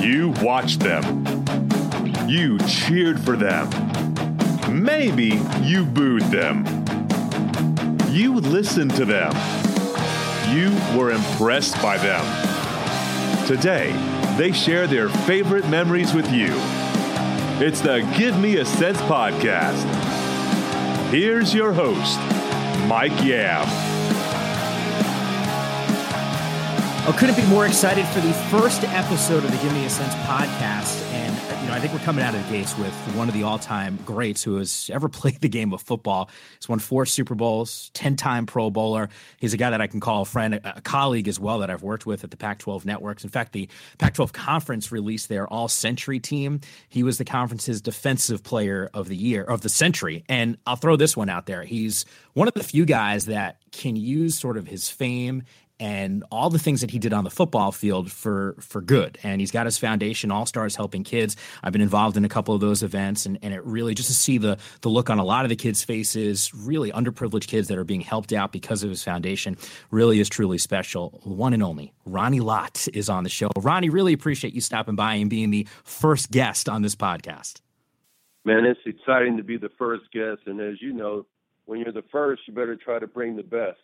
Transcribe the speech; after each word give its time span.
You 0.00 0.32
watched 0.42 0.80
them. 0.80 1.24
You 2.28 2.58
cheered 2.60 3.20
for 3.20 3.36
them. 3.36 3.68
Maybe 4.70 5.40
you 5.62 5.84
booed 5.84 6.22
them. 6.22 6.64
You 8.10 8.34
listened 8.36 8.94
to 8.96 9.04
them. 9.04 9.32
You 10.54 10.70
were 10.98 11.10
impressed 11.10 11.80
by 11.82 11.98
them. 11.98 13.46
Today, 13.46 13.92
they 14.38 14.52
share 14.52 14.86
their 14.86 15.08
favorite 15.08 15.68
memories 15.68 16.14
with 16.14 16.30
you. 16.32 16.52
It's 17.62 17.80
the 17.80 18.08
Give 18.16 18.38
Me 18.38 18.56
a 18.56 18.64
Sense 18.64 18.98
podcast. 19.02 19.84
Here's 21.10 21.52
your 21.52 21.72
host, 21.72 22.18
Mike 22.88 23.24
Yam. 23.24 23.89
I 27.02 27.12
couldn't 27.12 27.36
be 27.36 27.46
more 27.46 27.66
excited 27.66 28.06
for 28.08 28.20
the 28.20 28.32
first 28.50 28.84
episode 28.84 29.42
of 29.42 29.50
the 29.50 29.56
Give 29.56 29.72
Me 29.72 29.86
a 29.86 29.90
Sense 29.90 30.14
podcast. 30.26 31.02
And, 31.12 31.62
you 31.62 31.68
know, 31.68 31.74
I 31.74 31.80
think 31.80 31.94
we're 31.94 32.00
coming 32.00 32.22
out 32.22 32.34
of 32.34 32.44
the 32.44 32.52
gates 32.52 32.76
with 32.76 32.92
one 33.16 33.26
of 33.26 33.34
the 33.34 33.42
all 33.42 33.58
time 33.58 33.98
greats 34.04 34.44
who 34.44 34.56
has 34.56 34.90
ever 34.92 35.08
played 35.08 35.40
the 35.40 35.48
game 35.48 35.72
of 35.72 35.80
football. 35.80 36.28
He's 36.58 36.68
won 36.68 36.78
four 36.78 37.06
Super 37.06 37.34
Bowls, 37.34 37.90
10 37.94 38.16
time 38.16 38.44
Pro 38.44 38.70
Bowler. 38.70 39.08
He's 39.38 39.54
a 39.54 39.56
guy 39.56 39.70
that 39.70 39.80
I 39.80 39.86
can 39.86 39.98
call 39.98 40.22
a 40.22 40.24
friend, 40.26 40.54
a, 40.54 40.76
a 40.76 40.80
colleague 40.82 41.26
as 41.26 41.40
well 41.40 41.60
that 41.60 41.70
I've 41.70 41.82
worked 41.82 42.04
with 42.04 42.22
at 42.22 42.30
the 42.30 42.36
Pac 42.36 42.58
12 42.58 42.84
networks. 42.84 43.24
In 43.24 43.30
fact, 43.30 43.52
the 43.52 43.68
Pac 43.98 44.14
12 44.14 44.34
conference 44.34 44.92
released 44.92 45.30
their 45.30 45.48
all 45.48 45.68
century 45.68 46.20
team. 46.20 46.60
He 46.90 47.02
was 47.02 47.16
the 47.16 47.24
conference's 47.24 47.80
defensive 47.80 48.44
player 48.44 48.90
of 48.92 49.08
the 49.08 49.16
year, 49.16 49.42
of 49.42 49.62
the 49.62 49.70
century. 49.70 50.22
And 50.28 50.58
I'll 50.66 50.76
throw 50.76 50.96
this 50.96 51.16
one 51.16 51.30
out 51.30 51.46
there. 51.46 51.64
He's 51.64 52.04
one 52.34 52.46
of 52.46 52.54
the 52.54 52.62
few 52.62 52.84
guys 52.84 53.24
that 53.26 53.56
can 53.72 53.96
use 53.96 54.38
sort 54.38 54.58
of 54.58 54.68
his 54.68 54.90
fame 54.90 55.44
and 55.80 56.22
all 56.30 56.50
the 56.50 56.58
things 56.58 56.82
that 56.82 56.90
he 56.90 56.98
did 56.98 57.14
on 57.14 57.24
the 57.24 57.30
football 57.30 57.72
field 57.72 58.12
for 58.12 58.54
for 58.60 58.82
good. 58.82 59.18
And 59.22 59.40
he's 59.40 59.50
got 59.50 59.64
his 59.64 59.78
foundation, 59.78 60.30
All 60.30 60.44
Stars 60.46 60.76
Helping 60.76 61.02
Kids. 61.02 61.36
I've 61.62 61.72
been 61.72 61.80
involved 61.80 62.18
in 62.18 62.24
a 62.24 62.28
couple 62.28 62.54
of 62.54 62.60
those 62.60 62.82
events, 62.82 63.24
and, 63.24 63.38
and 63.42 63.54
it 63.54 63.64
really 63.64 63.94
just 63.94 64.08
to 64.08 64.14
see 64.14 64.38
the 64.38 64.58
the 64.82 64.90
look 64.90 65.08
on 65.08 65.18
a 65.18 65.24
lot 65.24 65.44
of 65.44 65.48
the 65.48 65.56
kids' 65.56 65.82
faces, 65.82 66.54
really 66.54 66.92
underprivileged 66.92 67.48
kids 67.48 67.68
that 67.68 67.78
are 67.78 67.84
being 67.84 68.02
helped 68.02 68.32
out 68.32 68.52
because 68.52 68.84
of 68.84 68.90
his 68.90 69.02
foundation, 69.02 69.56
really 69.90 70.20
is 70.20 70.28
truly 70.28 70.58
special. 70.58 71.20
One 71.24 71.54
and 71.54 71.62
only 71.62 71.92
Ronnie 72.04 72.40
Lott 72.40 72.86
is 72.92 73.08
on 73.08 73.24
the 73.24 73.30
show. 73.30 73.48
Ronnie, 73.56 73.88
really 73.88 74.12
appreciate 74.12 74.54
you 74.54 74.60
stopping 74.60 74.96
by 74.96 75.14
and 75.14 75.30
being 75.30 75.50
the 75.50 75.66
first 75.82 76.30
guest 76.30 76.68
on 76.68 76.82
this 76.82 76.94
podcast. 76.94 77.60
Man, 78.44 78.64
it's 78.64 78.80
exciting 78.84 79.38
to 79.38 79.42
be 79.42 79.56
the 79.56 79.70
first 79.78 80.04
guest, 80.12 80.42
and 80.46 80.60
as 80.60 80.80
you 80.82 80.92
know, 80.92 81.26
when 81.64 81.80
you're 81.80 81.92
the 81.92 82.04
first, 82.12 82.42
you 82.46 82.54
better 82.54 82.76
try 82.76 82.98
to 82.98 83.06
bring 83.06 83.36
the 83.36 83.42
best 83.42 83.78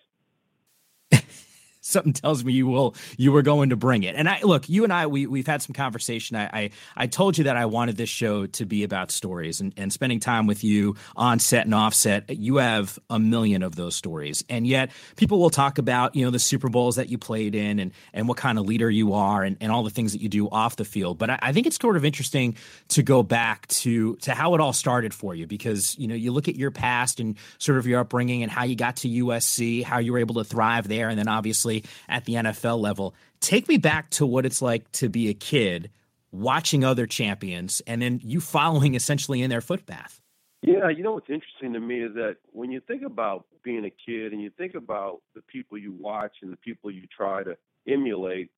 something 1.96 2.12
tells 2.12 2.44
me 2.44 2.52
you 2.52 2.66
will 2.66 2.96
you 3.16 3.30
were 3.30 3.42
going 3.42 3.70
to 3.70 3.76
bring 3.76 4.02
it. 4.02 4.16
And 4.16 4.28
i 4.28 4.40
look 4.42 4.68
you 4.68 4.82
and 4.82 4.92
i 4.92 5.06
we, 5.06 5.26
we've 5.26 5.46
had 5.46 5.62
some 5.62 5.72
conversation. 5.72 6.36
I, 6.36 6.44
I, 6.52 6.70
I 6.96 7.06
told 7.06 7.38
you 7.38 7.44
that 7.44 7.56
i 7.56 7.66
wanted 7.66 7.96
this 7.96 8.08
show 8.08 8.46
to 8.46 8.66
be 8.66 8.82
about 8.82 9.12
stories 9.12 9.60
and, 9.60 9.72
and 9.76 9.92
spending 9.92 10.18
time 10.18 10.46
with 10.46 10.64
you 10.64 10.96
on 11.14 11.38
set 11.38 11.64
and 11.64 11.74
offset 11.74 12.28
you 12.28 12.56
have 12.56 12.98
a 13.08 13.18
million 13.18 13.62
of 13.62 13.76
those 13.76 13.94
stories. 13.94 14.44
And 14.48 14.66
yet 14.66 14.90
people 15.16 15.38
will 15.38 15.50
talk 15.50 15.78
about 15.78 16.16
you 16.16 16.24
know 16.24 16.30
the 16.30 16.38
super 16.40 16.68
bowls 16.68 16.96
that 16.96 17.08
you 17.08 17.18
played 17.18 17.54
in 17.54 17.78
and 17.78 17.92
and 18.12 18.26
what 18.26 18.36
kind 18.36 18.58
of 18.58 18.66
leader 18.66 18.90
you 18.90 19.14
are 19.14 19.44
and, 19.44 19.56
and 19.60 19.70
all 19.70 19.84
the 19.84 19.90
things 19.90 20.12
that 20.12 20.20
you 20.20 20.28
do 20.28 20.48
off 20.48 20.76
the 20.76 20.84
field. 20.84 21.18
But 21.18 21.30
I, 21.30 21.38
I 21.40 21.52
think 21.52 21.66
it's 21.66 21.76
sort 21.76 21.96
of 21.96 22.04
interesting 22.04 22.56
to 22.88 23.02
go 23.04 23.22
back 23.22 23.68
to 23.68 24.16
to 24.16 24.34
how 24.34 24.54
it 24.54 24.60
all 24.60 24.72
started 24.72 25.14
for 25.14 25.34
you 25.34 25.46
because 25.46 25.96
you 25.98 26.08
know 26.08 26.16
you 26.16 26.32
look 26.32 26.48
at 26.48 26.56
your 26.56 26.72
past 26.72 27.20
and 27.20 27.36
sort 27.58 27.78
of 27.78 27.86
your 27.86 28.00
upbringing 28.00 28.42
and 28.42 28.50
how 28.50 28.64
you 28.64 28.74
got 28.74 28.96
to 28.96 29.08
usc 29.08 29.84
how 29.84 29.98
you 29.98 30.12
were 30.12 30.18
able 30.18 30.34
to 30.34 30.44
thrive 30.44 30.88
there. 30.88 31.08
And 31.08 31.18
then 31.18 31.28
obviously 31.28 31.75
at 32.08 32.24
the 32.24 32.34
NFL 32.34 32.80
level. 32.80 33.14
Take 33.40 33.68
me 33.68 33.76
back 33.76 34.10
to 34.10 34.26
what 34.26 34.46
it's 34.46 34.62
like 34.62 34.90
to 34.92 35.08
be 35.08 35.28
a 35.28 35.34
kid 35.34 35.90
watching 36.32 36.84
other 36.84 37.06
champions 37.06 37.80
and 37.86 38.02
then 38.02 38.20
you 38.22 38.40
following 38.40 38.94
essentially 38.94 39.42
in 39.42 39.50
their 39.50 39.60
footpath. 39.60 40.20
Yeah, 40.62 40.88
you 40.88 41.02
know 41.02 41.12
what's 41.12 41.30
interesting 41.30 41.72
to 41.74 41.80
me 41.80 42.02
is 42.02 42.14
that 42.14 42.36
when 42.52 42.72
you 42.72 42.80
think 42.80 43.02
about 43.02 43.46
being 43.62 43.84
a 43.84 43.90
kid 43.90 44.32
and 44.32 44.42
you 44.42 44.50
think 44.50 44.74
about 44.74 45.20
the 45.34 45.42
people 45.42 45.78
you 45.78 45.92
watch 45.92 46.32
and 46.42 46.52
the 46.52 46.56
people 46.56 46.90
you 46.90 47.02
try 47.14 47.44
to 47.44 47.56
emulate, 47.86 48.50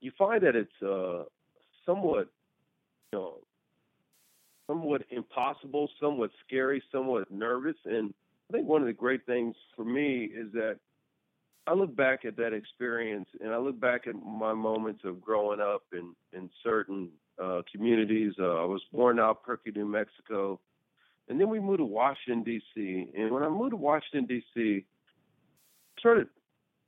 you 0.00 0.12
find 0.16 0.42
that 0.42 0.56
it's 0.56 0.82
uh, 0.82 1.24
somewhat, 1.84 2.28
you 3.12 3.18
know, 3.18 3.34
somewhat 4.66 5.02
impossible, 5.10 5.88
somewhat 6.00 6.30
scary, 6.46 6.82
somewhat 6.90 7.30
nervous. 7.30 7.76
And 7.84 8.14
I 8.48 8.52
think 8.54 8.68
one 8.68 8.80
of 8.80 8.86
the 8.86 8.92
great 8.92 9.26
things 9.26 9.54
for 9.76 9.84
me 9.84 10.24
is 10.24 10.52
that 10.52 10.78
I 11.66 11.74
look 11.74 11.94
back 11.94 12.24
at 12.24 12.36
that 12.38 12.52
experience 12.52 13.28
and 13.40 13.52
I 13.52 13.58
look 13.58 13.78
back 13.78 14.06
at 14.06 14.14
my 14.16 14.52
moments 14.52 15.02
of 15.04 15.20
growing 15.20 15.60
up 15.60 15.82
in, 15.92 16.14
in 16.32 16.50
certain 16.62 17.10
uh, 17.42 17.62
communities. 17.70 18.34
Uh, 18.38 18.62
I 18.62 18.64
was 18.64 18.82
born 18.92 19.20
out 19.20 19.38
Albuquerque, 19.46 19.72
New 19.78 19.86
Mexico. 19.86 20.60
And 21.28 21.40
then 21.40 21.48
we 21.48 21.60
moved 21.60 21.78
to 21.78 21.84
Washington, 21.84 22.42
D.C. 22.42 23.06
And 23.16 23.30
when 23.30 23.44
I 23.44 23.48
moved 23.48 23.70
to 23.70 23.76
Washington, 23.76 24.26
D.C., 24.26 24.84
I 24.84 26.00
started 26.00 26.26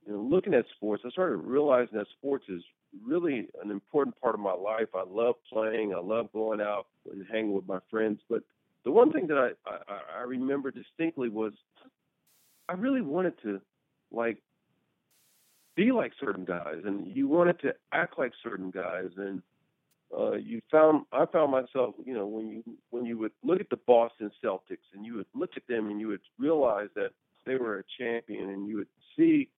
you 0.06 0.12
know, 0.12 0.20
looking 0.20 0.54
at 0.54 0.64
sports. 0.74 1.04
I 1.06 1.10
started 1.10 1.36
realizing 1.36 1.96
that 1.96 2.08
sports 2.18 2.44
is 2.48 2.62
really 3.06 3.48
an 3.62 3.70
important 3.70 4.20
part 4.20 4.34
of 4.34 4.40
my 4.40 4.52
life. 4.52 4.88
I 4.94 5.04
love 5.08 5.36
playing. 5.52 5.94
I 5.94 6.00
love 6.00 6.32
going 6.32 6.60
out 6.60 6.86
and 7.10 7.24
hanging 7.30 7.52
with 7.52 7.66
my 7.68 7.78
friends. 7.90 8.20
But 8.28 8.42
the 8.84 8.90
one 8.90 9.12
thing 9.12 9.28
that 9.28 9.38
I, 9.38 9.70
I, 9.70 10.00
I 10.18 10.22
remember 10.22 10.72
distinctly 10.72 11.28
was 11.28 11.52
I 12.68 12.72
really 12.72 13.02
wanted 13.02 13.40
to 13.42 13.60
like 14.10 14.38
be 15.76 15.92
like 15.92 16.12
certain 16.20 16.44
guys 16.44 16.82
and 16.84 17.14
you 17.16 17.28
wanted 17.28 17.60
to 17.60 17.74
act 17.92 18.18
like 18.18 18.32
certain 18.42 18.70
guys 18.70 19.10
and 19.16 19.42
uh, 20.16 20.32
you 20.32 20.60
found 20.70 21.06
I 21.12 21.26
found 21.26 21.50
myself, 21.50 21.94
you 22.04 22.14
know, 22.14 22.26
when 22.26 22.48
you 22.48 22.62
when 22.90 23.04
you 23.04 23.18
would 23.18 23.32
look 23.42 23.60
at 23.60 23.70
the 23.70 23.78
Boston 23.86 24.30
Celtics 24.44 24.86
and 24.94 25.04
you 25.04 25.14
would 25.14 25.26
look 25.34 25.50
at 25.56 25.66
them 25.66 25.90
and 25.90 26.00
you 26.00 26.08
would 26.08 26.20
realize 26.38 26.88
that 26.94 27.10
they 27.44 27.56
were 27.56 27.78
a 27.78 27.84
champion 27.98 28.50
and 28.50 28.68
you 28.68 28.76
would 28.76 28.88
see, 29.16 29.48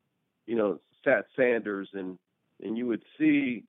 you 0.46 0.56
know, 0.56 0.80
Satch 1.04 1.24
Sanders 1.36 1.88
and 1.92 2.18
and 2.62 2.78
you 2.78 2.86
would 2.86 3.02
see, 3.18 3.64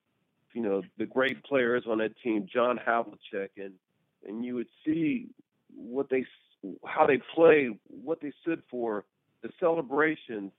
you 0.53 0.62
know, 0.62 0.81
the 0.97 1.06
great 1.06 1.44
players 1.44 1.84
on 1.90 1.97
that 1.97 2.18
team, 2.24 2.47
John 2.52 2.80
Havlicek 2.80 3.50
and 3.57 3.74
and 4.25 4.46
you 4.46 4.56
would 4.56 4.69
see 4.86 5.28
what 5.75 6.09
they 6.09 6.25
how 6.86 7.06
they 7.06 7.19
play, 7.36 7.69
what 7.88 8.22
they 8.22 8.31
stood 8.41 8.63
for, 8.69 9.03
the 9.41 9.50
celebrations, 9.59 10.52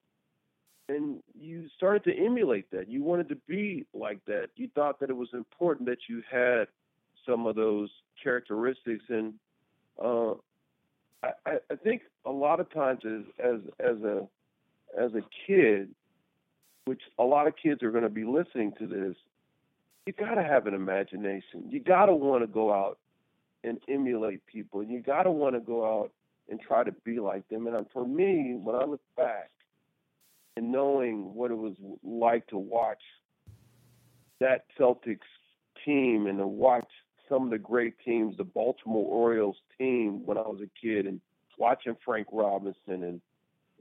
and 0.88 1.22
you 1.38 1.68
started 1.76 2.04
to 2.04 2.16
emulate 2.16 2.70
that. 2.70 2.88
You 2.88 3.02
wanted 3.02 3.28
to 3.28 3.36
be 3.46 3.86
like 3.92 4.24
that. 4.26 4.48
You 4.56 4.68
thought 4.74 5.00
that 5.00 5.10
it 5.10 5.16
was 5.16 5.28
important 5.32 5.88
that 5.88 5.98
you 6.08 6.22
had 6.30 6.68
some 7.26 7.46
of 7.46 7.56
those 7.56 7.90
characteristics, 8.22 9.04
and 9.08 9.34
uh, 10.02 10.32
I, 11.22 11.58
I 11.70 11.76
think 11.82 12.02
a 12.24 12.30
lot 12.30 12.60
of 12.60 12.72
times 12.72 13.00
as 13.04 13.22
as 13.38 13.60
as 13.78 14.02
a 14.02 14.26
as 14.98 15.12
a 15.14 15.22
kid, 15.46 15.90
which 16.86 17.02
a 17.18 17.24
lot 17.24 17.46
of 17.46 17.54
kids 17.56 17.82
are 17.82 17.90
going 17.90 18.04
to 18.04 18.08
be 18.08 18.24
listening 18.24 18.72
to 18.78 18.86
this, 18.86 19.16
you 20.06 20.12
got 20.14 20.36
to 20.36 20.42
have 20.42 20.66
an 20.66 20.74
imagination. 20.74 21.64
You 21.68 21.80
got 21.80 22.06
to 22.06 22.14
want 22.14 22.42
to 22.42 22.46
go 22.46 22.72
out 22.72 22.98
and 23.62 23.78
emulate 23.88 24.46
people. 24.46 24.82
You 24.82 25.00
got 25.00 25.24
to 25.24 25.30
want 25.30 25.54
to 25.54 25.60
go 25.60 25.84
out 25.84 26.12
and 26.48 26.58
try 26.58 26.82
to 26.82 26.92
be 27.04 27.20
like 27.20 27.46
them. 27.48 27.66
And 27.66 27.86
for 27.92 28.06
me, 28.06 28.56
when 28.62 28.74
I 28.74 28.84
look 28.84 29.02
back 29.16 29.50
and 30.58 30.72
knowing 30.72 31.34
what 31.34 31.52
it 31.52 31.56
was 31.56 31.76
like 32.02 32.44
to 32.48 32.58
watch 32.58 33.00
that 34.40 34.64
Celtics 34.78 35.20
team 35.84 36.26
and 36.26 36.38
to 36.38 36.48
watch 36.48 36.88
some 37.28 37.44
of 37.44 37.50
the 37.50 37.58
great 37.58 37.94
teams, 38.04 38.36
the 38.36 38.42
Baltimore 38.42 39.06
Orioles 39.06 39.56
team 39.78 40.26
when 40.26 40.36
I 40.36 40.40
was 40.40 40.60
a 40.60 40.86
kid, 40.86 41.06
and 41.06 41.20
watching 41.58 41.96
Frank 42.04 42.26
Robinson 42.32 43.04
and 43.04 43.20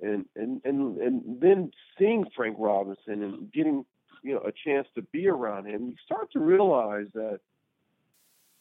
and 0.03 0.25
and 0.35 0.61
and, 0.65 0.97
and 0.99 1.41
then 1.41 1.71
seeing 1.97 2.25
Frank 2.35 2.57
Robinson 2.59 3.23
and 3.23 3.51
getting 3.51 3.83
you 4.21 4.35
know 4.35 4.41
a 4.41 4.51
chance 4.63 4.87
to 4.93 5.01
be 5.01 5.27
around 5.27 5.65
him, 5.65 5.87
you 5.87 5.95
start 6.05 6.31
to 6.33 6.39
realize 6.39 7.07
that 7.15 7.39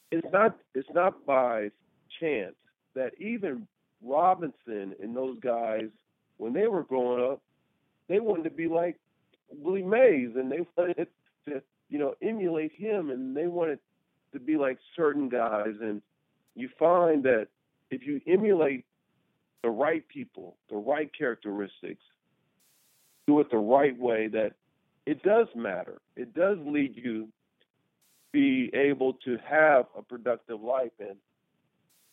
it's 0.09 0.27
not 0.33 0.57
it's 0.73 0.89
not 0.95 1.23
by 1.23 1.69
chance 2.19 2.55
that 2.95 3.11
even 3.19 3.67
Robinson 4.01 4.95
and 5.03 5.15
those 5.15 5.37
guys 5.39 5.89
when 6.37 6.53
they 6.53 6.67
were 6.67 6.83
growing 6.83 7.31
up 7.31 7.41
they 8.07 8.19
wanted 8.19 8.43
to 8.43 8.49
be 8.49 8.67
like 8.67 8.97
Willie 9.49 9.83
Mays, 9.83 10.31
and 10.35 10.51
they 10.51 10.65
wanted 10.77 11.07
to, 11.47 11.61
you 11.89 11.99
know, 11.99 12.15
emulate 12.21 12.73
him, 12.73 13.09
and 13.09 13.35
they 13.35 13.47
wanted 13.47 13.79
to 14.33 14.39
be 14.39 14.57
like 14.57 14.77
certain 14.95 15.29
guys. 15.29 15.75
And 15.81 16.01
you 16.55 16.69
find 16.79 17.23
that 17.23 17.47
if 17.89 18.05
you 18.05 18.21
emulate 18.27 18.85
the 19.63 19.69
right 19.69 20.07
people, 20.07 20.57
the 20.69 20.77
right 20.77 21.09
characteristics, 21.17 22.03
do 23.25 23.39
it 23.39 23.51
the 23.51 23.57
right 23.57 23.97
way, 23.97 24.27
that 24.27 24.53
it 25.05 25.23
does 25.23 25.47
matter. 25.55 25.99
It 26.15 26.33
does 26.33 26.57
lead 26.65 26.95
you 26.95 27.29
be 28.31 28.69
able 28.73 29.13
to 29.13 29.37
have 29.49 29.85
a 29.97 30.01
productive 30.01 30.61
life. 30.61 30.91
And 30.99 31.15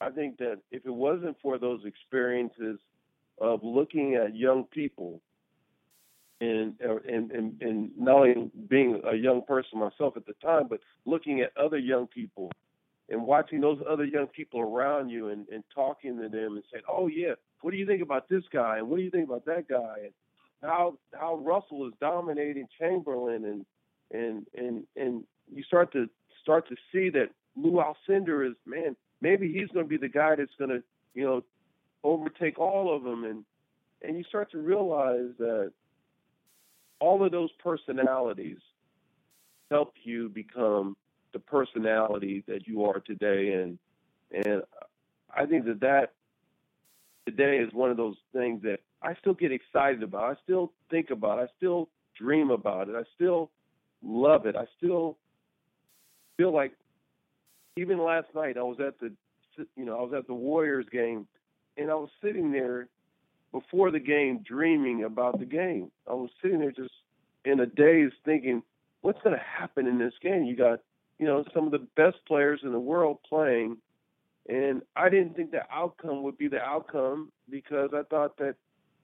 I 0.00 0.11
think 0.11 0.38
that 0.38 0.61
if 0.70 0.87
it 0.87 0.94
wasn't 0.94 1.37
for 1.43 1.58
those 1.58 1.81
experiences 1.85 2.79
of 3.38 3.61
looking 3.62 4.14
at 4.14 4.37
young 4.37 4.64
people 4.64 5.20
and 6.44 6.75
uh, 6.85 6.96
and 7.08 7.31
and 7.31 7.62
and 7.62 7.91
not 7.96 8.17
only 8.17 8.50
being 8.69 9.00
a 9.11 9.14
young 9.14 9.43
person 9.43 9.79
myself 9.79 10.17
at 10.17 10.26
the 10.26 10.35
time, 10.35 10.67
but 10.69 10.81
looking 11.05 11.41
at 11.41 11.56
other 11.56 11.79
young 11.79 12.06
people 12.06 12.50
and 13.08 13.23
watching 13.23 13.61
those 13.61 13.79
other 13.88 14.05
young 14.05 14.26
people 14.29 14.61
around 14.61 15.11
you 15.11 15.29
and, 15.29 15.46
and 15.49 15.62
talking 15.75 16.17
to 16.17 16.29
them 16.29 16.55
and 16.55 16.62
saying, 16.73 16.85
"Oh 16.88 17.06
yeah, 17.06 17.35
what 17.61 17.70
do 17.70 17.76
you 17.76 17.87
think 17.87 18.02
about 18.02 18.29
this 18.29 18.44
guy? 18.52 18.79
And 18.79 18.88
what 18.88 18.96
do 18.96 19.02
you 19.02 19.11
think 19.11 19.29
about 19.29 19.44
that 19.46 19.69
guy?" 19.69 19.94
And 20.05 20.12
how 20.62 20.99
how 21.12 21.37
Russell 21.37 21.87
is 21.87 21.93
dominating 22.00 22.67
Chamberlain 22.79 23.44
and 23.44 23.67
and 24.12 24.47
and 24.56 24.85
and 24.97 25.25
you 25.52 25.62
start 25.62 25.93
to 25.93 26.08
start 26.43 26.69
to 26.69 26.76
see 26.93 27.11
that 27.11 27.31
Lou 27.56 27.82
Alcindor 27.82 28.49
is 28.49 28.56
man, 28.67 28.97
maybe 29.20 29.52
he's 29.52 29.69
going 29.69 29.87
to 29.87 29.88
be 29.88 29.97
the 29.97 30.08
guy 30.08 30.37
that's 30.37 30.55
going 30.58 30.70
to 30.70 30.82
you 31.14 31.25
know 31.25 31.43
overtake 32.02 32.58
all 32.58 32.94
of 32.94 33.02
them 33.02 33.25
and 33.25 33.44
and 34.02 34.19
you 34.19 34.25
start 34.25 34.50
to 34.50 34.58
realize 34.58 35.31
that 35.38 35.73
all 37.00 37.25
of 37.25 37.32
those 37.32 37.50
personalities 37.62 38.58
help 39.70 39.94
you 40.02 40.29
become 40.29 40.96
the 41.32 41.38
personality 41.38 42.44
that 42.46 42.67
you 42.67 42.85
are 42.85 43.00
today 43.00 43.52
and 43.55 43.79
and 44.32 44.62
I 45.37 45.46
think 45.46 45.64
that 45.67 45.81
that 45.81 46.12
today 47.26 47.58
is 47.58 47.73
one 47.73 47.91
of 47.91 47.96
those 47.96 48.17
things 48.32 48.62
that 48.62 48.81
I 49.02 49.14
still 49.20 49.35
get 49.35 49.52
excited 49.52 50.02
about. 50.02 50.25
I 50.25 50.41
still 50.44 50.73
think 50.91 51.11
about. 51.11 51.38
It. 51.38 51.43
I 51.43 51.46
still 51.56 51.88
dream 52.19 52.50
about 52.50 52.88
it. 52.88 52.94
I 52.94 53.02
still 53.14 53.50
love 54.02 54.47
it. 54.47 54.56
I 54.56 54.64
still 54.79 55.19
feel 56.37 56.52
like 56.52 56.73
even 57.76 57.99
last 57.99 58.29
night 58.35 58.56
I 58.56 58.62
was 58.62 58.79
at 58.81 58.99
the 59.00 59.12
you 59.76 59.85
know 59.85 59.99
I 59.99 60.02
was 60.02 60.12
at 60.17 60.26
the 60.26 60.35
Warriors 60.35 60.87
game 60.90 61.26
and 61.76 61.90
I 61.90 61.94
was 61.94 62.11
sitting 62.23 62.50
there 62.52 62.88
before 63.55 63.91
the 63.91 64.01
game 64.01 64.41
dreaming 64.47 65.05
about 65.05 65.39
the 65.39 65.47
game. 65.47 65.91
I 66.11 66.12
was 66.15 66.31
sitting 66.43 66.59
there 66.59 66.73
just 66.73 66.93
in 67.45 67.61
a 67.61 67.67
daze 67.67 68.12
thinking 68.25 68.62
what's 69.01 69.23
going 69.23 69.37
to 69.37 69.43
happen 69.43 69.87
in 69.87 69.99
this 69.99 70.15
game. 70.21 70.45
You 70.45 70.56
got 70.56 70.81
you 71.19 71.27
know 71.27 71.45
some 71.55 71.65
of 71.65 71.73
the 71.73 71.87
best 71.97 72.17
players 72.27 72.61
in 72.62 72.73
the 72.73 72.81
world 72.81 73.19
playing 73.27 73.79
and 74.49 74.83
I 74.95 75.09
didn't 75.09 75.35
think 75.37 75.53
the 75.53 75.62
outcome 75.73 76.23
would 76.23 76.37
be 76.37 76.49
the 76.49 76.61
outcome 76.61 77.33
because 77.49 77.91
I 77.95 78.03
thought 78.03 78.37
that 78.39 78.56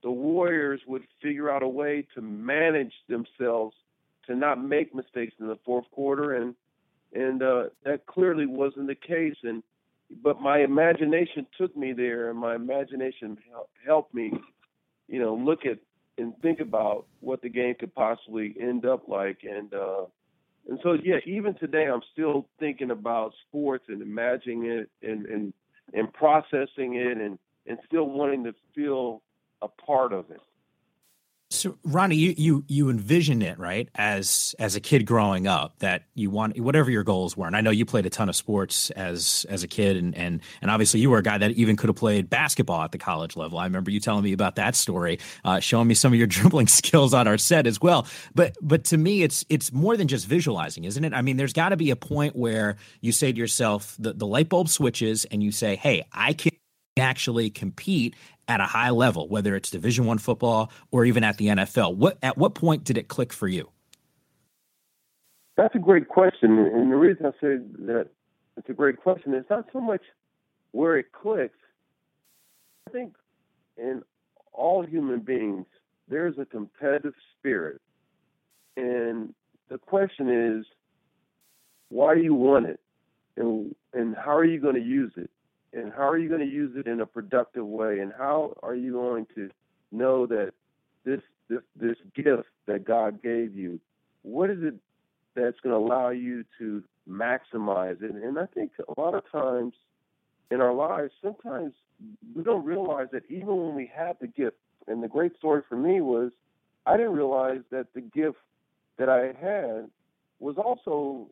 the 0.02 0.11
Warriors 0.11 0.81
would 0.87 1.03
figure 1.23 1.50
out 1.50 1.62
a 1.62 1.69
way 1.69 2.06
to 2.14 2.20
manage 2.20 2.93
themselves 3.08 3.75
to 4.26 4.35
not 4.35 4.62
make 4.62 4.94
mistakes 4.94 5.35
in 5.41 5.46
the 5.46 5.58
fourth 5.64 5.91
quarter, 5.93 6.35
and 6.35 6.55
and 7.12 7.43
uh, 7.43 7.64
that 7.85 8.06
clearly 8.06 8.46
wasn't 8.46 8.87
the 8.87 8.94
case. 8.94 9.37
And 9.43 9.62
but 10.22 10.40
my 10.40 10.60
imagination 10.60 11.46
took 11.56 11.76
me 11.76 11.92
there, 11.92 12.30
and 12.30 12.38
my 12.38 12.54
imagination 12.54 13.38
helped 13.84 14.14
me, 14.14 14.32
you 15.08 15.20
know, 15.20 15.34
look 15.34 15.64
at 15.66 15.78
and 16.18 16.34
think 16.42 16.60
about 16.60 17.06
what 17.20 17.40
the 17.42 17.48
game 17.48 17.74
could 17.78 17.94
possibly 17.94 18.54
end 18.60 18.84
up 18.84 19.08
like. 19.08 19.38
And 19.42 19.72
uh, 19.72 20.04
and 20.68 20.78
so 20.82 20.96
yeah, 21.02 21.16
even 21.26 21.54
today 21.54 21.86
I'm 21.86 22.02
still 22.12 22.46
thinking 22.58 22.90
about 22.90 23.32
sports 23.48 23.84
and 23.88 24.02
imagining 24.02 24.66
it 24.66 24.90
and 25.02 25.26
and 25.26 25.52
and 25.92 26.12
processing 26.12 26.94
it 26.94 27.16
and 27.16 27.38
and 27.66 27.78
still 27.86 28.04
wanting 28.04 28.44
to 28.44 28.54
feel 28.74 29.22
a 29.62 29.68
part 29.68 30.12
of 30.12 30.30
it. 30.30 30.40
So 31.52 31.76
Ronnie, 31.82 32.14
you 32.14 32.35
you 32.37 32.64
you 32.69 32.91
envision 32.91 33.43
it 33.43 33.58
right 33.58 33.88
as 33.97 34.55
as 34.61 34.76
a 34.76 34.81
kid 34.81 35.05
growing 35.05 35.49
up 35.49 35.76
that 35.81 36.05
you 36.14 36.31
want 36.31 36.58
whatever 36.61 36.93
your 36.93 37.02
goals 37.02 37.37
were, 37.37 37.49
and 37.49 37.56
I 37.56 37.61
know 37.61 37.70
you 37.70 37.85
played 37.85 38.06
a 38.06 38.11
ton 38.11 38.29
of 38.29 38.37
sports 38.37 38.91
as 38.91 39.44
as 39.49 39.64
a 39.64 39.69
kid, 39.69 39.97
and 39.97 40.14
and 40.14 40.43
and 40.62 40.70
obviously 40.70 41.00
you 41.00 41.11
were 41.11 41.19
a 41.19 41.25
guy 41.25 41.38
that 41.38 41.50
even 41.52 41.75
could 41.75 41.88
have 41.88 41.97
played 41.97 42.31
basketball 42.31 42.82
at 42.82 42.93
the 42.93 42.99
college 42.99 43.37
level. 43.37 43.58
I 43.58 43.64
remember 43.64 43.91
you 43.91 43.99
telling 43.99 44.23
me 44.23 44.32
about 44.32 44.55
that 44.56 44.76
story, 44.76 45.19
uh, 45.44 45.58
showing 45.58 45.88
me 45.88 45.94
some 45.94 46.12
of 46.12 46.19
your 46.19 46.26
dribbling 46.29 46.69
skills 46.69 47.12
on 47.12 47.26
our 47.26 47.37
set 47.37 47.67
as 47.67 47.81
well. 47.81 48.06
But 48.32 48.56
but 48.62 48.85
to 48.85 48.96
me, 48.96 49.25
it's 49.25 49.44
it's 49.49 49.73
more 49.73 49.96
than 49.96 50.06
just 50.06 50.29
visualizing, 50.29 50.85
isn't 50.85 51.03
it? 51.03 51.12
I 51.12 51.20
mean, 51.20 51.37
there's 51.37 51.53
got 51.53 51.70
to 51.70 51.76
be 51.76 51.91
a 51.91 51.96
point 51.96 52.37
where 52.37 52.76
you 53.00 53.11
say 53.11 53.32
to 53.32 53.38
yourself, 53.38 53.96
the 53.99 54.12
the 54.12 54.26
light 54.26 54.49
bulb 54.49 54.69
switches, 54.69 55.25
and 55.25 55.43
you 55.43 55.50
say, 55.50 55.75
"Hey, 55.75 56.05
I 56.12 56.32
can." 56.32 56.53
actually 56.96 57.50
compete 57.50 58.14
at 58.50 58.61
a 58.61 58.64
high 58.64 58.91
level, 58.91 59.29
whether 59.29 59.55
it's 59.55 59.70
Division 59.70 60.06
One 60.06 60.19
football 60.19 60.73
or 60.91 61.05
even 61.05 61.23
at 61.23 61.38
the 61.38 61.47
NFL? 61.47 61.94
What 61.94 62.19
at 62.20 62.37
what 62.37 62.55
point 62.55 62.82
did 62.82 62.99
it 62.99 63.06
click 63.06 63.32
for 63.32 63.47
you? 63.47 63.70
That's 65.56 65.75
a 65.76 65.79
great 65.79 66.08
question, 66.08 66.58
and 66.58 66.91
the 66.91 66.97
reason 66.97 67.26
I 67.26 67.31
say 67.32 67.58
that 67.87 68.08
it's 68.56 68.69
a 68.69 68.73
great 68.73 68.97
question 68.97 69.35
is 69.35 69.44
not 69.49 69.67
so 69.73 69.81
much 69.81 70.02
where 70.73 70.99
it 70.99 71.12
clicks. 71.12 71.58
I 72.88 72.91
think 72.91 73.14
in 73.76 74.02
all 74.53 74.85
human 74.85 75.20
beings 75.20 75.67
there's 76.08 76.37
a 76.38 76.44
competitive 76.44 77.14
spirit, 77.38 77.81
and 78.76 79.32
the 79.69 79.79
question 79.79 80.29
is, 80.29 80.67
why 81.88 82.17
do 82.17 82.23
you 82.23 82.35
want 82.35 82.67
it, 82.67 82.81
and 83.37 83.76
and 83.93 84.17
how 84.17 84.35
are 84.35 84.44
you 84.44 84.61
going 84.61 84.75
to 84.75 84.82
use 84.82 85.12
it? 85.17 85.31
And 85.72 85.93
how 85.93 86.08
are 86.08 86.19
you 86.19 86.28
going 86.28 86.40
to 86.40 86.46
use 86.46 86.72
it 86.76 86.87
in 86.87 87.00
a 87.00 87.06
productive 87.06 87.67
way? 87.67 88.00
And 88.00 88.12
how 88.17 88.55
are 88.62 88.75
you 88.75 88.93
going 88.93 89.26
to 89.34 89.50
know 89.93 90.26
that 90.26 90.52
this 91.05 91.20
this 91.49 91.61
this 91.76 91.96
gift 92.14 92.49
that 92.67 92.84
God 92.84 93.22
gave 93.22 93.55
you 93.55 93.81
what 94.22 94.50
is 94.50 94.58
it 94.62 94.75
that's 95.34 95.58
going 95.61 95.75
to 95.75 95.78
allow 95.78 96.11
you 96.11 96.44
to 96.58 96.82
maximize 97.08 98.02
it? 98.02 98.11
And 98.11 98.38
I 98.38 98.46
think 98.46 98.72
a 98.78 99.00
lot 99.00 99.14
of 99.14 99.22
times 99.31 99.75
in 100.50 100.61
our 100.61 100.75
lives 100.75 101.12
sometimes 101.22 101.72
we 102.34 102.43
don't 102.43 102.64
realize 102.64 103.08
that 103.12 103.22
even 103.28 103.49
when 103.49 103.75
we 103.75 103.90
have 103.94 104.17
the 104.20 104.26
gift 104.26 104.56
and 104.87 105.02
the 105.02 105.08
great 105.08 105.37
story 105.37 105.62
for 105.69 105.76
me 105.76 106.00
was 106.00 106.32
I 106.87 106.96
didn't 106.96 107.12
realize 107.12 107.61
that 107.70 107.88
the 107.94 108.00
gift 108.00 108.38
that 108.99 109.08
I 109.08 109.26
had 109.40 109.90
was 110.40 110.56
also 110.56 111.28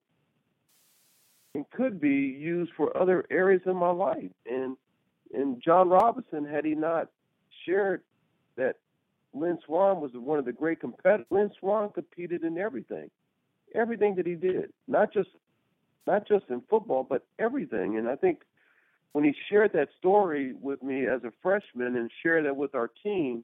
and 1.58 1.69
could 1.72 2.00
be 2.00 2.37
used 2.38 2.70
for 2.76 2.96
other 2.96 3.25
areas 3.32 3.62
in 3.66 3.75
my 3.75 3.90
life. 3.90 4.31
And 4.49 4.76
and 5.34 5.60
John 5.60 5.88
Robinson, 5.88 6.44
had 6.44 6.64
he 6.64 6.75
not 6.76 7.08
shared 7.66 8.02
that 8.56 8.76
Lynn 9.34 9.58
Swann 9.66 10.00
was 10.00 10.12
one 10.14 10.38
of 10.38 10.44
the 10.44 10.52
great 10.52 10.78
competitors, 10.81 11.26
Lynn 11.31 11.50
Swann 11.58 11.90
competed 11.90 12.44
in 12.44 12.58
everything, 12.58 13.10
everything 13.75 14.14
that 14.14 14.26
he 14.26 14.37
did, 14.37 14.72
not 14.87 15.12
just 15.12 15.31
not 16.06 16.28
just 16.28 16.44
in 16.49 16.62
football, 16.70 17.02
but 17.02 17.26
everything. 17.40 17.99
And 17.99 18.08
I 18.08 18.14
think 18.14 18.43
when 19.12 19.25
he 19.25 19.34
shared 19.50 19.72
that 19.72 19.88
story 19.99 20.54
with 20.61 20.81
me 20.81 21.06
as 21.06 21.25
a 21.25 21.32
freshman 21.43 21.96
and 21.96 22.08
shared 22.22 22.46
that 22.46 22.56
with 22.56 22.76
our 22.76 22.88
team, 23.02 23.43